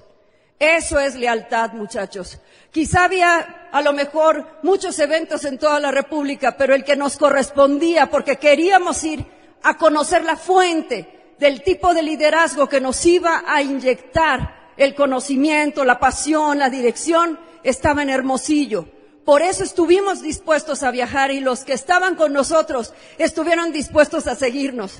Eso 0.59 0.99
es 0.99 1.15
lealtad, 1.15 1.73
muchachos. 1.73 2.39
Quizá 2.71 3.03
había 3.03 3.69
a 3.71 3.81
lo 3.81 3.93
mejor 3.93 4.59
muchos 4.63 4.97
eventos 4.99 5.45
en 5.45 5.59
toda 5.59 5.79
la 5.79 5.91
República, 5.91 6.57
pero 6.57 6.73
el 6.73 6.83
que 6.83 6.95
nos 6.95 7.17
correspondía, 7.17 8.09
porque 8.09 8.37
queríamos 8.37 9.03
ir 9.03 9.25
a 9.63 9.77
conocer 9.77 10.23
la 10.23 10.35
fuente 10.35 11.35
del 11.37 11.61
tipo 11.61 11.93
de 11.93 12.01
liderazgo 12.01 12.67
que 12.67 12.81
nos 12.81 13.05
iba 13.05 13.43
a 13.45 13.61
inyectar 13.61 14.73
el 14.77 14.95
conocimiento, 14.95 15.85
la 15.85 15.99
pasión, 15.99 16.57
la 16.57 16.69
dirección, 16.69 17.39
estaba 17.63 18.01
en 18.01 18.09
Hermosillo. 18.09 18.87
Por 19.25 19.41
eso 19.41 19.63
estuvimos 19.63 20.21
dispuestos 20.21 20.83
a 20.83 20.91
viajar 20.91 21.31
y 21.31 21.39
los 21.39 21.65
que 21.65 21.73
estaban 21.73 22.15
con 22.15 22.33
nosotros 22.33 22.93
estuvieron 23.17 23.71
dispuestos 23.71 24.25
a 24.25 24.35
seguirnos. 24.35 24.99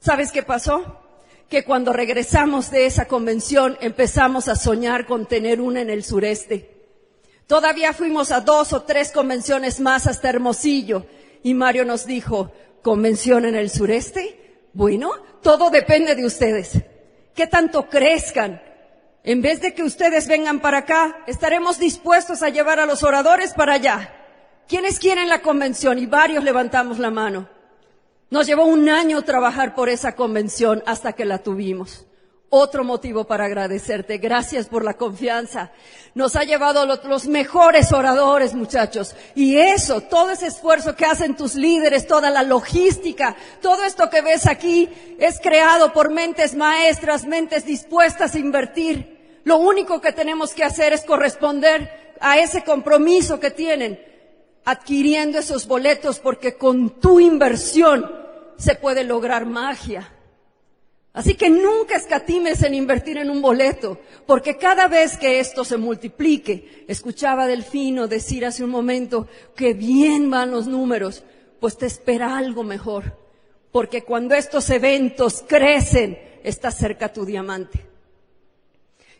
¿Sabes 0.00 0.30
qué 0.30 0.42
pasó? 0.42 1.00
Que 1.48 1.64
cuando 1.64 1.92
regresamos 1.92 2.70
de 2.70 2.86
esa 2.86 3.06
convención 3.06 3.78
empezamos 3.80 4.48
a 4.48 4.56
soñar 4.56 5.06
con 5.06 5.26
tener 5.26 5.60
una 5.60 5.80
en 5.80 5.90
el 5.90 6.04
sureste. 6.04 6.76
Todavía 7.46 7.94
fuimos 7.94 8.30
a 8.30 8.40
dos 8.40 8.74
o 8.74 8.82
tres 8.82 9.10
convenciones 9.10 9.80
más 9.80 10.06
hasta 10.06 10.28
Hermosillo 10.28 11.06
y 11.42 11.54
Mario 11.54 11.86
nos 11.86 12.04
dijo, 12.04 12.52
¿convención 12.82 13.46
en 13.46 13.54
el 13.54 13.70
sureste? 13.70 14.68
Bueno, 14.74 15.12
todo 15.42 15.70
depende 15.70 16.14
de 16.14 16.26
ustedes. 16.26 16.72
¿Qué 17.34 17.46
tanto 17.46 17.88
crezcan? 17.88 18.60
En 19.24 19.40
vez 19.40 19.60
de 19.62 19.72
que 19.72 19.82
ustedes 19.82 20.28
vengan 20.28 20.60
para 20.60 20.78
acá, 20.78 21.24
estaremos 21.26 21.78
dispuestos 21.78 22.42
a 22.42 22.50
llevar 22.50 22.80
a 22.80 22.86
los 22.86 23.02
oradores 23.02 23.54
para 23.54 23.74
allá. 23.74 24.14
¿Quiénes 24.68 24.98
quieren 24.98 25.28
la 25.28 25.40
convención? 25.40 25.98
Y 25.98 26.06
varios 26.06 26.44
levantamos 26.44 26.98
la 26.98 27.10
mano. 27.10 27.48
Nos 28.30 28.46
llevó 28.46 28.64
un 28.64 28.88
año 28.90 29.22
trabajar 29.22 29.74
por 29.74 29.88
esa 29.88 30.14
convención 30.14 30.82
hasta 30.86 31.14
que 31.14 31.24
la 31.24 31.38
tuvimos. 31.38 32.04
Otro 32.50 32.84
motivo 32.84 33.24
para 33.24 33.46
agradecerte. 33.46 34.18
Gracias 34.18 34.68
por 34.68 34.84
la 34.84 34.94
confianza. 34.94 35.70
Nos 36.14 36.36
ha 36.36 36.44
llevado 36.44 36.86
los 36.86 37.26
mejores 37.26 37.92
oradores, 37.92 38.54
muchachos. 38.54 39.14
Y 39.34 39.56
eso, 39.56 40.02
todo 40.02 40.30
ese 40.30 40.46
esfuerzo 40.46 40.94
que 40.94 41.06
hacen 41.06 41.36
tus 41.36 41.54
líderes, 41.54 42.06
toda 42.06 42.30
la 42.30 42.42
logística, 42.42 43.34
todo 43.62 43.82
esto 43.84 44.08
que 44.10 44.22
ves 44.22 44.46
aquí 44.46 44.88
es 45.18 45.40
creado 45.40 45.92
por 45.92 46.10
mentes 46.10 46.54
maestras, 46.54 47.26
mentes 47.26 47.64
dispuestas 47.64 48.34
a 48.34 48.38
invertir. 48.38 49.40
Lo 49.44 49.58
único 49.58 50.00
que 50.00 50.12
tenemos 50.12 50.52
que 50.52 50.64
hacer 50.64 50.92
es 50.92 51.04
corresponder 51.04 52.16
a 52.20 52.38
ese 52.38 52.62
compromiso 52.62 53.40
que 53.40 53.50
tienen 53.50 54.00
adquiriendo 54.64 55.38
esos 55.38 55.66
boletos 55.66 56.18
porque 56.18 56.56
con 56.56 57.00
tu 57.00 57.20
inversión 57.20 58.17
se 58.58 58.74
puede 58.74 59.04
lograr 59.04 59.46
magia. 59.46 60.12
Así 61.14 61.34
que 61.34 61.48
nunca 61.48 61.96
escatimes 61.96 62.62
en 62.62 62.74
invertir 62.74 63.16
en 63.16 63.30
un 63.30 63.40
boleto, 63.40 63.98
porque 64.26 64.58
cada 64.58 64.86
vez 64.86 65.16
que 65.16 65.40
esto 65.40 65.64
se 65.64 65.78
multiplique, 65.78 66.84
escuchaba 66.86 67.46
Delfino 67.46 68.06
decir 68.06 68.44
hace 68.44 68.62
un 68.62 68.70
momento 68.70 69.26
que 69.56 69.72
bien 69.72 70.30
van 70.30 70.50
los 70.50 70.66
números, 70.66 71.24
pues 71.58 71.78
te 71.78 71.86
espera 71.86 72.36
algo 72.36 72.62
mejor, 72.62 73.16
porque 73.72 74.04
cuando 74.04 74.34
estos 74.34 74.68
eventos 74.68 75.42
crecen, 75.48 76.18
está 76.44 76.70
cerca 76.70 77.12
tu 77.12 77.24
diamante. 77.24 77.86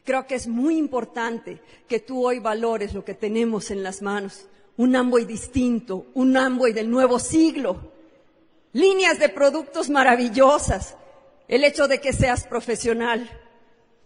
Creo 0.05 0.27
que 0.27 0.37
es 0.37 0.47
muy 0.47 0.77
importante 0.77 1.61
que 1.89 2.01
tú 2.01 2.27
hoy 2.27 2.39
valores 2.39 2.95
lo 2.95 3.05
que 3.05 3.15
tenemos 3.15 3.71
en 3.71 3.83
las 3.83 4.03
manos 4.03 4.47
un 4.79 4.95
Amway 4.95 5.25
distinto, 5.25 6.07
un 6.15 6.37
Amway 6.37 6.73
del 6.73 6.91
nuevo 6.91 7.19
siglo. 7.19 7.98
Líneas 8.73 9.19
de 9.19 9.29
productos 9.29 9.91
maravillosas, 9.91 10.97
el 11.49 11.65
hecho 11.65 11.89
de 11.89 12.01
que 12.01 12.13
seas 12.13 12.47
profesional 12.47 13.29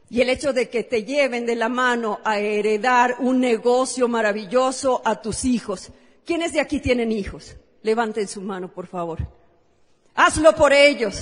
y 0.08 0.20
el 0.20 0.28
hecho 0.28 0.52
de 0.52 0.68
que 0.68 0.84
te 0.84 1.04
lleven 1.04 1.46
de 1.46 1.56
la 1.56 1.68
mano 1.68 2.20
a 2.24 2.38
heredar 2.38 3.16
un 3.18 3.40
negocio 3.40 4.08
maravilloso 4.08 5.00
a 5.04 5.20
tus 5.20 5.44
hijos. 5.44 5.90
¿Quiénes 6.24 6.52
de 6.52 6.60
aquí 6.60 6.80
tienen 6.80 7.10
hijos? 7.10 7.56
Levanten 7.82 8.28
su 8.28 8.42
mano, 8.42 8.70
por 8.70 8.86
favor. 8.86 9.26
Hazlo 10.14 10.54
por 10.54 10.72
ellos. 10.72 11.20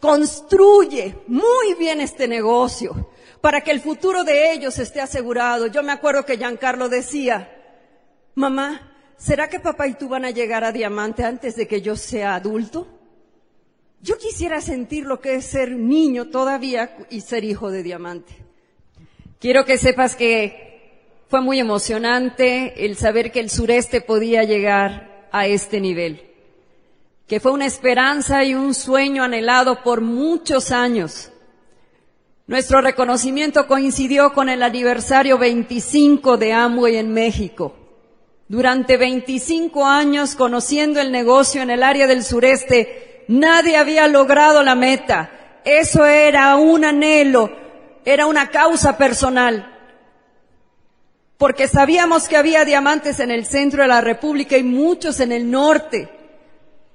Construye 0.00 1.18
muy 1.28 1.74
bien 1.78 2.00
este 2.00 2.26
negocio 2.26 3.10
para 3.40 3.60
que 3.60 3.70
el 3.70 3.80
futuro 3.80 4.24
de 4.24 4.52
ellos 4.52 4.78
esté 4.78 5.00
asegurado. 5.00 5.66
Yo 5.66 5.82
me 5.82 5.92
acuerdo 5.92 6.24
que 6.24 6.38
Giancarlo 6.38 6.88
decía, 6.88 7.54
mamá, 8.34 8.93
¿será 9.16 9.48
que 9.48 9.60
papá 9.60 9.86
y 9.88 9.94
tú 9.94 10.08
van 10.08 10.24
a 10.24 10.30
llegar 10.30 10.64
a 10.64 10.72
diamante 10.72 11.24
antes 11.24 11.56
de 11.56 11.66
que 11.66 11.80
yo 11.80 11.96
sea 11.96 12.34
adulto? 12.34 12.88
Yo 14.02 14.18
quisiera 14.18 14.60
sentir 14.60 15.06
lo 15.06 15.20
que 15.20 15.36
es 15.36 15.46
ser 15.46 15.70
niño 15.72 16.26
todavía 16.26 16.96
y 17.08 17.22
ser 17.22 17.42
hijo 17.42 17.70
de 17.70 17.82
diamante. 17.82 18.34
Quiero 19.40 19.64
que 19.64 19.78
sepas 19.78 20.14
que 20.14 20.64
fue 21.28 21.40
muy 21.40 21.58
emocionante 21.58 22.84
el 22.84 22.96
saber 22.96 23.32
que 23.32 23.40
el 23.40 23.50
sureste 23.50 24.00
podía 24.00 24.44
llegar 24.44 25.28
a 25.32 25.46
este 25.46 25.80
nivel, 25.80 26.22
que 27.26 27.40
fue 27.40 27.52
una 27.52 27.66
esperanza 27.66 28.44
y 28.44 28.54
un 28.54 28.74
sueño 28.74 29.24
anhelado 29.24 29.82
por 29.82 30.00
muchos 30.00 30.70
años. 30.70 31.32
Nuestro 32.46 32.82
reconocimiento 32.82 33.66
coincidió 33.66 34.34
con 34.34 34.50
el 34.50 34.62
aniversario 34.62 35.38
25 35.38 36.36
de 36.36 36.52
Amway 36.52 36.96
en 36.96 37.12
México. 37.12 37.83
Durante 38.48 38.98
25 38.98 39.86
años 39.86 40.34
conociendo 40.34 41.00
el 41.00 41.10
negocio 41.10 41.62
en 41.62 41.70
el 41.70 41.82
área 41.82 42.06
del 42.06 42.22
sureste, 42.22 43.24
nadie 43.28 43.76
había 43.76 44.06
logrado 44.06 44.62
la 44.62 44.74
meta. 44.74 45.30
Eso 45.64 46.04
era 46.04 46.56
un 46.56 46.84
anhelo, 46.84 47.50
era 48.04 48.26
una 48.26 48.50
causa 48.50 48.98
personal. 48.98 49.70
Porque 51.38 51.68
sabíamos 51.68 52.28
que 52.28 52.36
había 52.36 52.66
diamantes 52.66 53.18
en 53.18 53.30
el 53.30 53.46
centro 53.46 53.82
de 53.82 53.88
la 53.88 54.02
República 54.02 54.58
y 54.58 54.62
muchos 54.62 55.20
en 55.20 55.32
el 55.32 55.50
norte. 55.50 56.10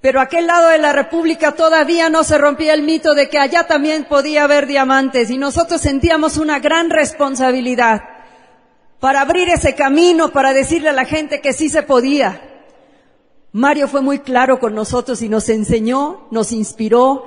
Pero 0.01 0.21
aquel 0.21 0.45
lado 0.45 0.69
de 0.69 0.77
la 0.77 0.93
República 0.93 1.53
todavía 1.53 2.09
no 2.09 2.23
se 2.23 2.37
rompía 2.37 2.75
el 2.75 2.83
mito 2.83 3.15
de 3.15 3.27
que 3.27 3.39
allá 3.39 3.65
también 3.65 4.05
podía 4.05 4.43
haber 4.43 4.67
diamantes 4.67 5.31
y 5.31 5.37
nosotros 5.37 5.81
sentíamos 5.81 6.37
una 6.37 6.59
gran 6.59 6.91
responsabilidad 6.91 8.01
para 8.99 9.21
abrir 9.21 9.49
ese 9.49 9.75
camino, 9.75 10.29
para 10.29 10.53
decirle 10.53 10.89
a 10.89 10.93
la 10.93 11.05
gente 11.05 11.41
que 11.41 11.53
sí 11.53 11.69
se 11.69 11.83
podía. 11.83 12.41
Mario 13.51 13.87
fue 13.87 14.01
muy 14.01 14.19
claro 14.19 14.59
con 14.59 14.75
nosotros 14.75 15.21
y 15.21 15.29
nos 15.29 15.49
enseñó, 15.49 16.27
nos 16.31 16.51
inspiró, 16.51 17.25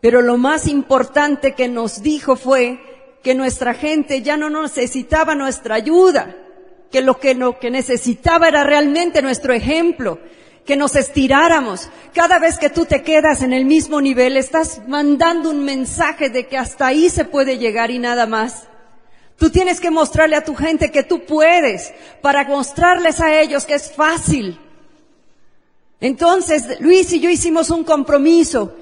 pero 0.00 0.22
lo 0.22 0.38
más 0.38 0.66
importante 0.66 1.54
que 1.54 1.68
nos 1.68 2.02
dijo 2.02 2.34
fue 2.36 2.80
que 3.22 3.34
nuestra 3.34 3.74
gente 3.74 4.22
ya 4.22 4.36
no 4.36 4.48
necesitaba 4.48 5.34
nuestra 5.34 5.74
ayuda, 5.74 6.34
que 6.90 7.02
lo 7.02 7.20
que, 7.20 7.34
lo 7.34 7.58
que 7.58 7.70
necesitaba 7.70 8.48
era 8.48 8.64
realmente 8.64 9.22
nuestro 9.22 9.52
ejemplo, 9.52 10.18
que 10.64 10.76
nos 10.76 10.96
estiráramos. 10.96 11.90
Cada 12.14 12.38
vez 12.38 12.58
que 12.58 12.70
tú 12.70 12.86
te 12.86 13.02
quedas 13.02 13.42
en 13.42 13.52
el 13.52 13.66
mismo 13.66 14.00
nivel, 14.00 14.36
estás 14.36 14.80
mandando 14.88 15.50
un 15.50 15.64
mensaje 15.64 16.30
de 16.30 16.46
que 16.46 16.56
hasta 16.56 16.86
ahí 16.86 17.10
se 17.10 17.26
puede 17.26 17.58
llegar 17.58 17.90
y 17.90 17.98
nada 17.98 18.26
más. 18.26 18.69
Tú 19.40 19.48
tienes 19.48 19.80
que 19.80 19.90
mostrarle 19.90 20.36
a 20.36 20.44
tu 20.44 20.54
gente 20.54 20.90
que 20.90 21.02
tú 21.02 21.24
puedes 21.24 21.94
para 22.20 22.44
mostrarles 22.44 23.20
a 23.20 23.40
ellos 23.40 23.64
que 23.64 23.72
es 23.72 23.90
fácil. 23.90 24.60
Entonces, 25.98 26.78
Luis 26.78 27.10
y 27.14 27.20
yo 27.20 27.30
hicimos 27.30 27.70
un 27.70 27.82
compromiso. 27.82 28.76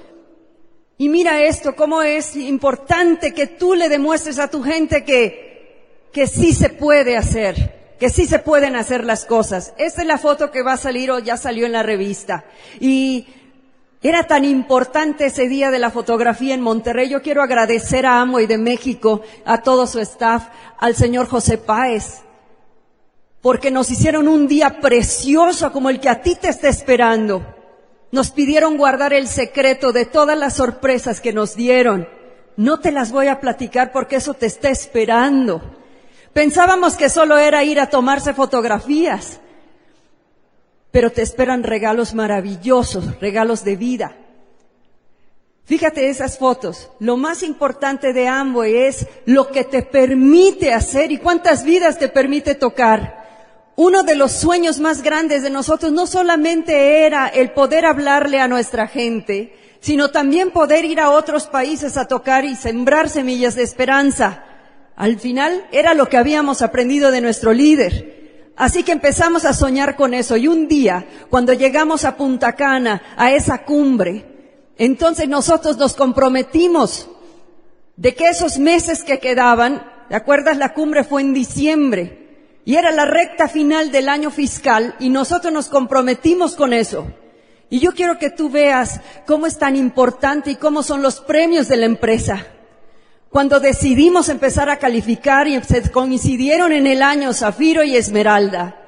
Y 0.97 1.09
mira 1.11 1.45
esto, 1.45 1.77
cómo 1.77 2.03
es 2.03 2.35
importante 2.35 3.33
que 3.33 3.47
tú 3.47 3.77
le 3.77 3.89
demuestres 3.89 4.41
a 4.41 4.51
tu 4.51 4.61
gente 4.61 5.05
que, 5.05 6.09
que 6.13 6.27
sí 6.27 6.53
se 6.53 6.71
puede 6.71 7.17
hacer, 7.17 7.95
que 8.01 8.11
sí 8.11 8.27
se 8.27 8.41
pueden 8.41 8.75
hacer 8.75 9.05
las 9.05 9.27
cosas. 9.27 9.75
Esta 9.79 10.01
es 10.01 10.09
la 10.09 10.19
foto 10.19 10.51
que 10.51 10.65
va 10.65 10.73
a 10.73 10.77
salir 10.77 11.13
o 11.13 11.21
ya 11.21 11.37
salió 11.37 11.67
en 11.67 11.73
la 11.73 11.85
revista. 11.85 12.47
Y 12.81 13.29
era 14.01 14.25
tan 14.25 14.45
importante 14.45 15.27
ese 15.27 15.49
día 15.49 15.71
de 15.71 15.81
la 15.81 15.91
fotografía 15.91 16.55
en 16.55 16.61
Monterrey. 16.61 17.09
Yo 17.09 17.21
quiero 17.21 17.43
agradecer 17.43 18.07
a 18.07 18.21
Amo 18.21 18.39
y 18.39 18.47
de 18.47 18.59
México, 18.59 19.23
a 19.45 19.63
todo 19.63 19.87
su 19.87 19.99
staff, 19.99 20.49
al 20.79 20.95
señor 20.95 21.27
José 21.27 21.59
Páez, 21.59 22.23
porque 23.41 23.73
nos 23.73 23.91
hicieron 23.91 24.29
un 24.29 24.47
día 24.47 24.81
precioso 24.81 25.73
como 25.73 25.91
el 25.91 25.99
que 25.99 26.09
a 26.09 26.23
ti 26.23 26.37
te 26.37 26.49
está 26.49 26.69
esperando. 26.69 27.55
Nos 28.13 28.31
pidieron 28.31 28.77
guardar 28.77 29.13
el 29.13 29.27
secreto 29.27 29.93
de 29.93 30.07
todas 30.07 30.39
las 30.39 30.55
sorpresas 30.55 31.21
que 31.21 31.33
nos 31.33 31.57
dieron. 31.57 32.09
No 32.57 32.79
te 32.81 32.93
las 32.93 33.11
voy 33.11 33.27
a 33.27 33.41
platicar 33.41 33.93
porque 33.93 34.17
eso 34.17 34.35
te 34.35 34.47
está 34.47 34.71
esperando. 34.71 35.61
Pensábamos 36.33 36.97
que 36.97 37.09
solo 37.09 37.37
era 37.37 37.65
ir 37.65 37.81
a 37.81 37.91
tomarse 37.91 38.33
fotografías 38.33 39.41
pero 40.91 41.11
te 41.11 41.23
esperan 41.23 41.63
regalos 41.63 42.15
maravillosos, 42.15 43.21
regalos 43.21 43.65
de 43.65 43.77
vida. 43.77 44.17
Fíjate 45.69 46.09
esas 46.09 46.39
fotos. 46.39 46.91
Lo 46.99 47.19
más 47.19 47.43
importante 47.43 48.15
de 48.15 48.27
Amway 48.27 48.75
es 48.75 49.07
lo 49.27 49.49
que 49.49 49.65
te 49.65 49.83
permite 49.83 50.73
hacer 50.73 51.13
y 51.13 51.19
cuántas 51.19 51.63
vidas 51.63 51.99
te 51.99 52.09
permite 52.09 52.55
tocar. 52.55 53.19
Uno 53.77 54.03
de 54.03 54.17
los 54.17 54.33
sueños 54.33 54.81
más 54.81 55.03
grandes 55.03 55.43
de 55.43 55.51
nosotros 55.51 55.93
no 55.93 56.07
solamente 56.07 57.05
era 57.05 57.29
el 57.29 57.51
poder 57.51 57.85
hablarle 57.85 58.41
a 58.41 58.49
nuestra 58.49 58.89
gente, 58.89 59.55
sino 59.81 60.11
también 60.11 60.53
poder 60.53 60.87
ir 60.87 61.01
a 61.01 61.11
otros 61.11 61.47
países 61.47 61.99
a 61.99 62.09
tocar 62.09 62.47
y 62.47 62.57
sembrar 62.57 63.11
semillas 63.11 63.55
de 63.55 63.63
esperanza. 63.63 64.45
Al 64.97 65.21
final 65.21 65.67
era 65.71 65.93
lo 65.93 66.09
que 66.09 66.17
habíamos 66.17 66.63
aprendido 66.63 67.11
de 67.11 67.21
nuestro 67.21 67.53
líder. 67.53 68.18
Así 68.59 68.83
que 68.83 68.91
empezamos 68.91 69.45
a 69.45 69.55
soñar 69.55 69.95
con 69.95 70.15
eso 70.15 70.37
y 70.37 70.49
un 70.49 70.67
día, 70.67 71.07
cuando 71.31 71.53
llegamos 71.53 72.05
a 72.05 72.17
Punta 72.17 72.55
Cana, 72.55 73.01
a 73.17 73.31
esa 73.31 73.65
cumbre, 73.65 74.25
entonces 74.77 75.29
nosotros 75.29 75.77
nos 75.77 75.95
comprometimos 75.95 77.09
de 77.97 78.17
que 78.17 78.29
esos 78.29 78.59
meses 78.59 79.05
que 79.05 79.21
quedaban, 79.21 79.89
¿te 80.09 80.17
acuerdas? 80.17 80.57
La 80.57 80.75
cumbre 80.75 81.05
fue 81.05 81.23
en 81.23 81.35
diciembre 81.35 82.59
y 82.65 82.75
era 82.75 82.91
la 82.91 83.05
recta 83.05 83.47
final 83.47 83.93
del 83.93 84.09
año 84.09 84.33
fiscal 84.33 84.97
y 84.99 85.09
nosotros 85.09 85.53
nos 85.53 85.69
comprometimos 85.69 86.57
con 86.57 86.73
eso. 86.73 87.07
Y 87.71 87.79
yo 87.79 87.95
quiero 87.95 88.19
que 88.19 88.31
tú 88.31 88.51
veas 88.51 89.01
cómo 89.25 89.47
es 89.47 89.57
tan 89.57 89.77
importante 89.77 90.51
y 90.51 90.57
cómo 90.57 90.83
son 90.83 91.01
los 91.01 91.21
premios 91.21 91.69
de 91.69 91.77
la 91.77 91.87
empresa. 91.87 92.45
Cuando 93.31 93.61
decidimos 93.61 94.31
empezar 94.31 94.71
a 94.71 94.79
calificar 94.79 95.49
y 95.49 95.63
se 95.63 95.91
coincidieron 95.91 96.73
en 96.73 96.87
el 96.87 97.03
año 97.03 97.35
Zafiro 97.35 97.85
y 97.85 97.95
Esmeralda, 97.95 98.81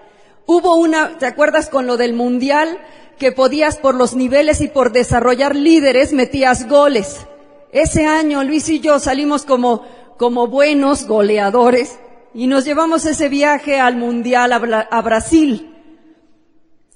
hubo 0.46 0.76
una, 0.76 1.18
¿te 1.18 1.26
acuerdas 1.26 1.68
con 1.68 1.86
lo 1.86 1.98
del 1.98 2.14
mundial? 2.14 2.78
Que 3.18 3.32
podías 3.32 3.76
por 3.76 3.94
los 3.94 4.14
niveles 4.14 4.62
y 4.62 4.68
por 4.68 4.92
desarrollar 4.92 5.54
líderes 5.54 6.14
metías 6.14 6.66
goles. 6.68 7.26
Ese 7.70 8.06
año 8.06 8.42
Luis 8.42 8.70
y 8.70 8.80
yo 8.80 8.98
salimos 8.98 9.44
como, 9.44 9.84
como 10.16 10.46
buenos 10.46 11.06
goleadores 11.06 11.98
y 12.32 12.46
nos 12.46 12.64
llevamos 12.64 13.04
ese 13.04 13.28
viaje 13.28 13.78
al 13.78 13.96
mundial 13.96 14.54
a, 14.54 14.56
a 14.90 15.02
Brasil. 15.02 15.76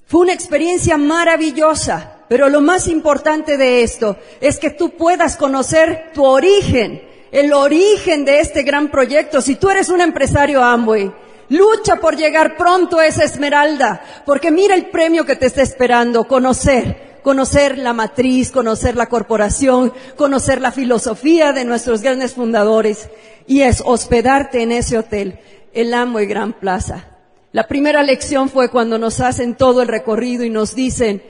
Fue 0.07 0.21
una 0.21 0.33
experiencia 0.33 0.97
maravillosa, 0.97 2.23
pero 2.27 2.49
lo 2.49 2.61
más 2.61 2.87
importante 2.87 3.55
de 3.57 3.83
esto 3.83 4.17
es 4.41 4.57
que 4.57 4.71
tú 4.71 4.97
puedas 4.97 5.37
conocer 5.37 6.09
tu 6.11 6.25
origen 6.25 7.13
el 7.35 7.51
origen 7.51 8.23
de 8.23 8.39
este 8.39 8.63
gran 8.63 8.89
proyecto. 8.89 9.41
Si 9.41 9.55
tú 9.55 9.69
eres 9.69 9.89
un 9.89 9.99
empresario 9.99 10.63
Amway, 10.63 11.11
lucha 11.49 11.97
por 11.97 12.15
llegar 12.15 12.55
pronto 12.55 12.97
a 12.97 13.07
esa 13.07 13.25
esmeralda, 13.25 14.01
porque 14.25 14.51
mira 14.51 14.73
el 14.73 14.85
premio 14.85 15.25
que 15.25 15.35
te 15.35 15.47
está 15.47 15.61
esperando, 15.61 16.29
conocer, 16.29 17.19
conocer 17.23 17.77
la 17.77 17.91
matriz, 17.91 18.51
conocer 18.51 18.95
la 18.95 19.07
corporación, 19.07 19.91
conocer 20.15 20.61
la 20.61 20.71
filosofía 20.71 21.51
de 21.51 21.65
nuestros 21.65 22.01
grandes 22.01 22.35
fundadores 22.35 23.09
y 23.45 23.63
es 23.63 23.83
hospedarte 23.85 24.61
en 24.61 24.71
ese 24.71 24.97
hotel, 24.97 25.37
el 25.73 25.93
Amway 25.93 26.27
Gran 26.27 26.53
Plaza. 26.53 27.17
La 27.51 27.67
primera 27.67 28.01
lección 28.01 28.47
fue 28.47 28.69
cuando 28.69 28.97
nos 28.97 29.19
hacen 29.19 29.55
todo 29.55 29.81
el 29.81 29.89
recorrido 29.89 30.45
y 30.45 30.49
nos 30.49 30.73
dicen 30.73 31.21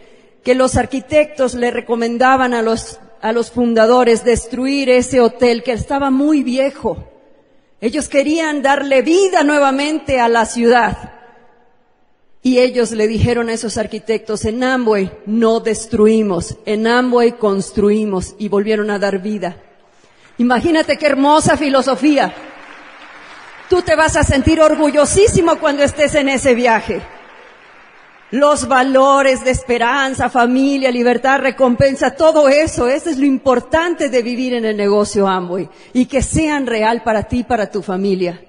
que 0.43 0.53
los 0.53 0.75
arquitectos 0.77 1.55
le 1.55 1.71
recomendaban 1.71 2.53
a 2.53 2.61
los 2.61 2.99
a 3.25 3.31
los 3.31 3.49
fundadores 3.49 4.23
destruir 4.23 4.87
ese 4.87 5.19
hotel 5.19 5.63
que 5.63 5.71
estaba 5.71 6.11
muy 6.11 6.43
viejo. 6.43 7.09
Ellos 7.81 8.07
querían 8.07 8.61
darle 8.61 9.01
vida 9.01 9.43
nuevamente 9.43 10.19
a 10.19 10.29
la 10.29 10.45
ciudad. 10.45 11.11
Y 12.43 12.59
ellos 12.59 12.91
le 12.91 13.07
dijeron 13.07 13.49
a 13.49 13.53
esos 13.53 13.79
arquitectos, 13.79 14.45
en 14.45 14.63
Amway 14.63 15.11
no 15.25 15.59
destruimos, 15.59 16.57
en 16.67 16.85
Amway 16.85 17.31
construimos 17.31 18.35
y 18.37 18.47
volvieron 18.47 18.91
a 18.91 18.99
dar 18.99 19.17
vida. 19.17 19.57
Imagínate 20.37 20.95
qué 20.95 21.07
hermosa 21.07 21.57
filosofía. 21.57 22.31
Tú 23.71 23.81
te 23.81 23.95
vas 23.95 24.15
a 24.17 24.23
sentir 24.23 24.61
orgullosísimo 24.61 25.57
cuando 25.57 25.81
estés 25.81 26.13
en 26.13 26.29
ese 26.29 26.53
viaje. 26.53 27.01
Los 28.35 28.67
valores 28.67 29.45
de 29.45 29.51
esperanza, 29.51 30.29
familia, 30.29 30.91
libertad, 30.91 31.39
recompensa, 31.39 32.11
todo 32.11 32.49
eso, 32.49 32.85
eso 32.85 33.09
es 33.09 33.17
lo 33.17 33.25
importante 33.25 34.09
de 34.09 34.21
vivir 34.21 34.53
en 34.55 34.65
el 34.65 34.75
negocio 34.75 35.25
Amway 35.25 35.69
y 35.93 36.05
que 36.05 36.21
sean 36.21 36.67
real 36.67 37.01
para 37.01 37.23
ti 37.23 37.39
y 37.39 37.43
para 37.43 37.71
tu 37.71 37.81
familia. 37.81 38.43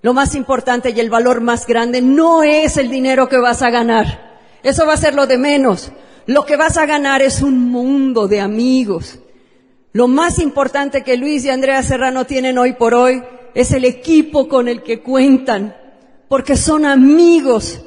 Lo 0.00 0.14
más 0.14 0.34
importante 0.34 0.94
y 0.96 1.00
el 1.00 1.10
valor 1.10 1.42
más 1.42 1.66
grande 1.66 2.00
no 2.00 2.42
es 2.42 2.78
el 2.78 2.88
dinero 2.88 3.28
que 3.28 3.36
vas 3.36 3.60
a 3.60 3.68
ganar. 3.68 4.40
Eso 4.62 4.86
va 4.86 4.94
a 4.94 4.96
ser 4.96 5.14
lo 5.14 5.26
de 5.26 5.36
menos. 5.36 5.92
Lo 6.24 6.46
que 6.46 6.56
vas 6.56 6.78
a 6.78 6.86
ganar 6.86 7.20
es 7.20 7.42
un 7.42 7.70
mundo 7.70 8.26
de 8.26 8.40
amigos. 8.40 9.18
Lo 9.92 10.08
más 10.08 10.38
importante 10.38 11.04
que 11.04 11.18
Luis 11.18 11.44
y 11.44 11.50
Andrea 11.50 11.82
Serrano 11.82 12.24
tienen 12.24 12.56
hoy 12.56 12.72
por 12.72 12.94
hoy 12.94 13.22
es 13.52 13.72
el 13.72 13.84
equipo 13.84 14.48
con 14.48 14.66
el 14.66 14.82
que 14.82 15.02
cuentan, 15.02 15.76
porque 16.26 16.56
son 16.56 16.86
amigos, 16.86 17.84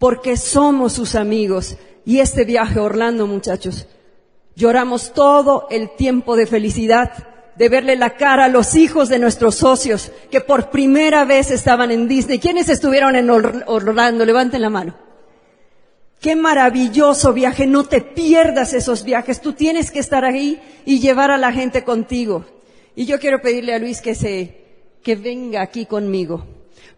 porque 0.00 0.36
somos 0.36 0.94
sus 0.94 1.14
amigos. 1.14 1.76
Y 2.04 2.18
este 2.18 2.44
viaje 2.44 2.80
Orlando, 2.80 3.28
muchachos, 3.28 3.86
lloramos 4.56 5.12
todo 5.12 5.68
el 5.70 5.94
tiempo 5.94 6.34
de 6.34 6.46
felicidad 6.46 7.12
de 7.56 7.68
verle 7.68 7.94
la 7.94 8.16
cara 8.16 8.46
a 8.46 8.48
los 8.48 8.74
hijos 8.74 9.10
de 9.10 9.18
nuestros 9.18 9.56
socios 9.56 10.10
que 10.30 10.40
por 10.40 10.70
primera 10.70 11.26
vez 11.26 11.50
estaban 11.50 11.90
en 11.90 12.08
Disney. 12.08 12.38
¿Quiénes 12.38 12.70
estuvieron 12.70 13.14
en 13.14 13.28
Orlando? 13.28 14.24
Levanten 14.24 14.62
la 14.62 14.70
mano. 14.70 14.96
Qué 16.20 16.34
maravilloso 16.34 17.34
viaje, 17.34 17.66
no 17.66 17.84
te 17.84 18.00
pierdas 18.00 18.72
esos 18.72 19.04
viajes, 19.04 19.40
tú 19.40 19.52
tienes 19.52 19.90
que 19.90 20.00
estar 20.00 20.24
ahí 20.24 20.60
y 20.84 21.00
llevar 21.00 21.30
a 21.30 21.38
la 21.38 21.52
gente 21.52 21.84
contigo. 21.84 22.46
Y 22.96 23.04
yo 23.04 23.18
quiero 23.18 23.40
pedirle 23.40 23.74
a 23.74 23.78
Luis 23.78 24.00
que 24.00 24.14
se, 24.14 24.64
que 25.02 25.16
venga 25.16 25.62
aquí 25.62 25.86
conmigo, 25.86 26.46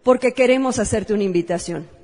porque 0.03 0.33
queremos 0.33 0.79
hacerte 0.79 1.13
una 1.13 1.23
invitación. 1.23 2.02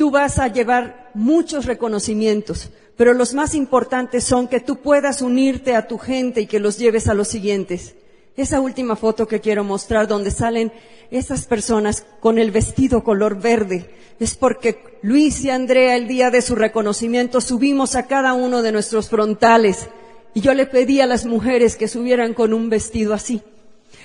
Tú 0.00 0.10
vas 0.10 0.38
a 0.38 0.48
llevar 0.48 1.10
muchos 1.12 1.66
reconocimientos, 1.66 2.70
pero 2.96 3.12
los 3.12 3.34
más 3.34 3.54
importantes 3.54 4.24
son 4.24 4.48
que 4.48 4.58
tú 4.58 4.76
puedas 4.76 5.20
unirte 5.20 5.74
a 5.76 5.88
tu 5.88 5.98
gente 5.98 6.40
y 6.40 6.46
que 6.46 6.58
los 6.58 6.78
lleves 6.78 7.06
a 7.06 7.12
los 7.12 7.28
siguientes. 7.28 7.96
Esa 8.34 8.62
última 8.62 8.96
foto 8.96 9.28
que 9.28 9.42
quiero 9.42 9.62
mostrar 9.62 10.08
donde 10.08 10.30
salen 10.30 10.72
esas 11.10 11.44
personas 11.44 12.06
con 12.20 12.38
el 12.38 12.50
vestido 12.50 13.04
color 13.04 13.42
verde 13.42 13.90
es 14.18 14.36
porque 14.36 14.82
Luis 15.02 15.44
y 15.44 15.50
Andrea 15.50 15.96
el 15.96 16.08
día 16.08 16.30
de 16.30 16.40
su 16.40 16.54
reconocimiento 16.54 17.42
subimos 17.42 17.94
a 17.94 18.06
cada 18.06 18.32
uno 18.32 18.62
de 18.62 18.72
nuestros 18.72 19.10
frontales 19.10 19.90
y 20.32 20.40
yo 20.40 20.54
le 20.54 20.64
pedí 20.64 21.02
a 21.02 21.06
las 21.06 21.26
mujeres 21.26 21.76
que 21.76 21.88
subieran 21.88 22.32
con 22.32 22.54
un 22.54 22.70
vestido 22.70 23.12
así, 23.12 23.42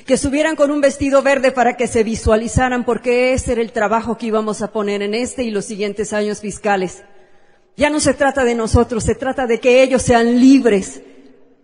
que 0.05 0.17
subieran 0.17 0.55
con 0.55 0.69
un 0.69 0.81
vestido 0.81 1.23
verde 1.23 1.51
para 1.51 1.75
que 1.75 1.87
se 1.87 2.03
visualizaran 2.03 2.85
porque 2.85 3.33
ese 3.33 3.53
era 3.53 3.61
el 3.61 3.71
trabajo 3.71 4.17
que 4.17 4.27
íbamos 4.27 4.61
a 4.61 4.71
poner 4.71 5.01
en 5.01 5.15
este 5.15 5.43
y 5.43 5.49
los 5.49 5.65
siguientes 5.65 6.13
años 6.13 6.41
fiscales. 6.41 7.03
Ya 7.75 7.89
no 7.89 7.99
se 7.99 8.13
trata 8.13 8.45
de 8.45 8.53
nosotros, 8.53 9.03
se 9.03 9.15
trata 9.15 9.47
de 9.47 9.59
que 9.59 9.81
ellos 9.81 10.03
sean 10.03 10.39
libres. 10.39 11.01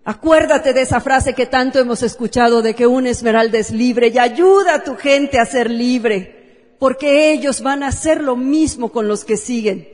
Acuérdate 0.03 0.73
de 0.73 0.81
esa 0.81 0.99
frase 0.99 1.35
que 1.35 1.45
tanto 1.45 1.79
hemos 1.79 2.01
escuchado 2.01 2.63
de 2.63 2.73
que 2.73 2.87
un 2.87 3.05
esmeralda 3.05 3.59
es 3.59 3.69
libre 3.69 4.07
y 4.07 4.17
ayuda 4.17 4.75
a 4.75 4.83
tu 4.83 4.95
gente 4.95 5.39
a 5.39 5.45
ser 5.45 5.69
libre 5.69 6.41
porque 6.79 7.31
ellos 7.31 7.61
van 7.61 7.83
a 7.83 7.89
hacer 7.89 8.23
lo 8.23 8.35
mismo 8.35 8.91
con 8.91 9.07
los 9.07 9.23
que 9.23 9.37
siguen 9.37 9.87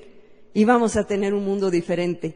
y 0.53 0.63
vamos 0.63 0.95
a 0.95 1.05
tener 1.05 1.33
un 1.33 1.43
mundo 1.43 1.69
diferente. 1.69 2.35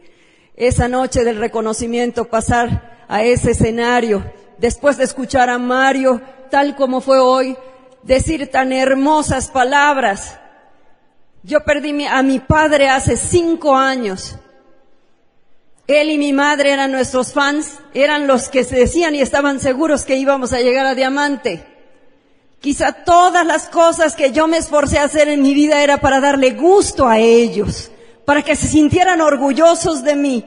Esa 0.58 0.90
noche 0.90 1.24
del 1.24 1.38
reconocimiento, 1.38 2.26
pasar 2.26 3.06
a 3.08 3.24
ese 3.24 3.52
escenario, 3.52 4.26
después 4.62 4.96
de 4.98 5.06
escuchar 5.06 5.50
a 5.50 5.58
Mario, 5.58 6.22
tal 6.52 6.76
como 6.76 7.02
fue 7.02 7.20
hoy, 7.20 7.58
decir 8.04 8.50
tan 8.52 8.72
hermosas 8.72 9.50
palabras. 9.50 10.38
Yo 11.42 11.64
perdí 11.64 12.06
a 12.06 12.22
mi 12.22 12.40
padre 12.40 12.88
hace 12.88 13.18
cinco 13.18 13.76
años. 13.76 14.36
Él 15.88 16.12
y 16.12 16.20
mi 16.20 16.32
madre 16.32 16.72
eran 16.72 16.92
nuestros 16.92 17.34
fans, 17.34 17.80
eran 17.96 18.28
los 18.28 18.50
que 18.50 18.64
se 18.64 18.76
decían 18.76 19.16
y 19.16 19.22
estaban 19.22 19.60
seguros 19.60 20.06
que 20.06 20.16
íbamos 20.16 20.54
a 20.54 20.60
llegar 20.60 20.86
a 20.86 20.94
diamante. 20.94 21.66
Quizá 22.60 22.94
todas 22.94 23.44
las 23.44 23.68
cosas 23.68 24.16
que 24.16 24.32
yo 24.32 24.48
me 24.48 24.58
esforcé 24.58 25.00
a 25.00 25.06
hacer 25.06 25.28
en 25.28 25.42
mi 25.42 25.56
vida 25.56 25.82
era 25.82 26.00
para 26.00 26.22
darle 26.22 26.52
gusto 26.52 27.08
a 27.08 27.18
ellos, 27.18 27.92
para 28.26 28.44
que 28.44 28.56
se 28.56 28.68
sintieran 28.68 29.22
orgullosos 29.22 30.04
de 30.04 30.16
mí. 30.16 30.46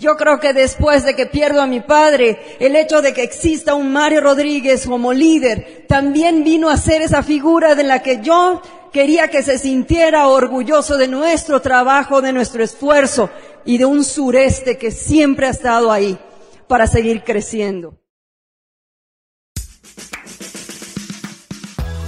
Yo 0.00 0.16
creo 0.16 0.40
que 0.40 0.54
después 0.54 1.04
de 1.04 1.14
que 1.14 1.26
pierdo 1.26 1.60
a 1.60 1.66
mi 1.66 1.80
padre, 1.80 2.56
el 2.58 2.74
hecho 2.74 3.02
de 3.02 3.12
que 3.12 3.22
exista 3.22 3.74
un 3.74 3.92
Mario 3.92 4.22
Rodríguez 4.22 4.86
como 4.86 5.12
líder, 5.12 5.84
también 5.88 6.42
vino 6.42 6.70
a 6.70 6.78
ser 6.78 7.02
esa 7.02 7.22
figura 7.22 7.74
de 7.74 7.82
la 7.82 8.02
que 8.02 8.22
yo 8.22 8.62
quería 8.94 9.28
que 9.28 9.42
se 9.42 9.58
sintiera 9.58 10.26
orgulloso 10.28 10.96
de 10.96 11.06
nuestro 11.06 11.60
trabajo, 11.60 12.22
de 12.22 12.32
nuestro 12.32 12.64
esfuerzo 12.64 13.28
y 13.66 13.76
de 13.76 13.84
un 13.84 14.02
sureste 14.02 14.78
que 14.78 14.90
siempre 14.90 15.48
ha 15.48 15.50
estado 15.50 15.92
ahí 15.92 16.18
para 16.66 16.86
seguir 16.86 17.22
creciendo. 17.22 17.98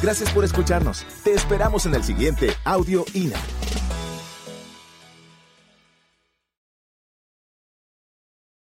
Gracias 0.00 0.30
por 0.30 0.46
escucharnos. 0.46 1.04
Te 1.24 1.34
esperamos 1.34 1.84
en 1.84 1.94
el 1.94 2.02
siguiente 2.02 2.54
Audio 2.64 3.04
INA. 3.12 3.36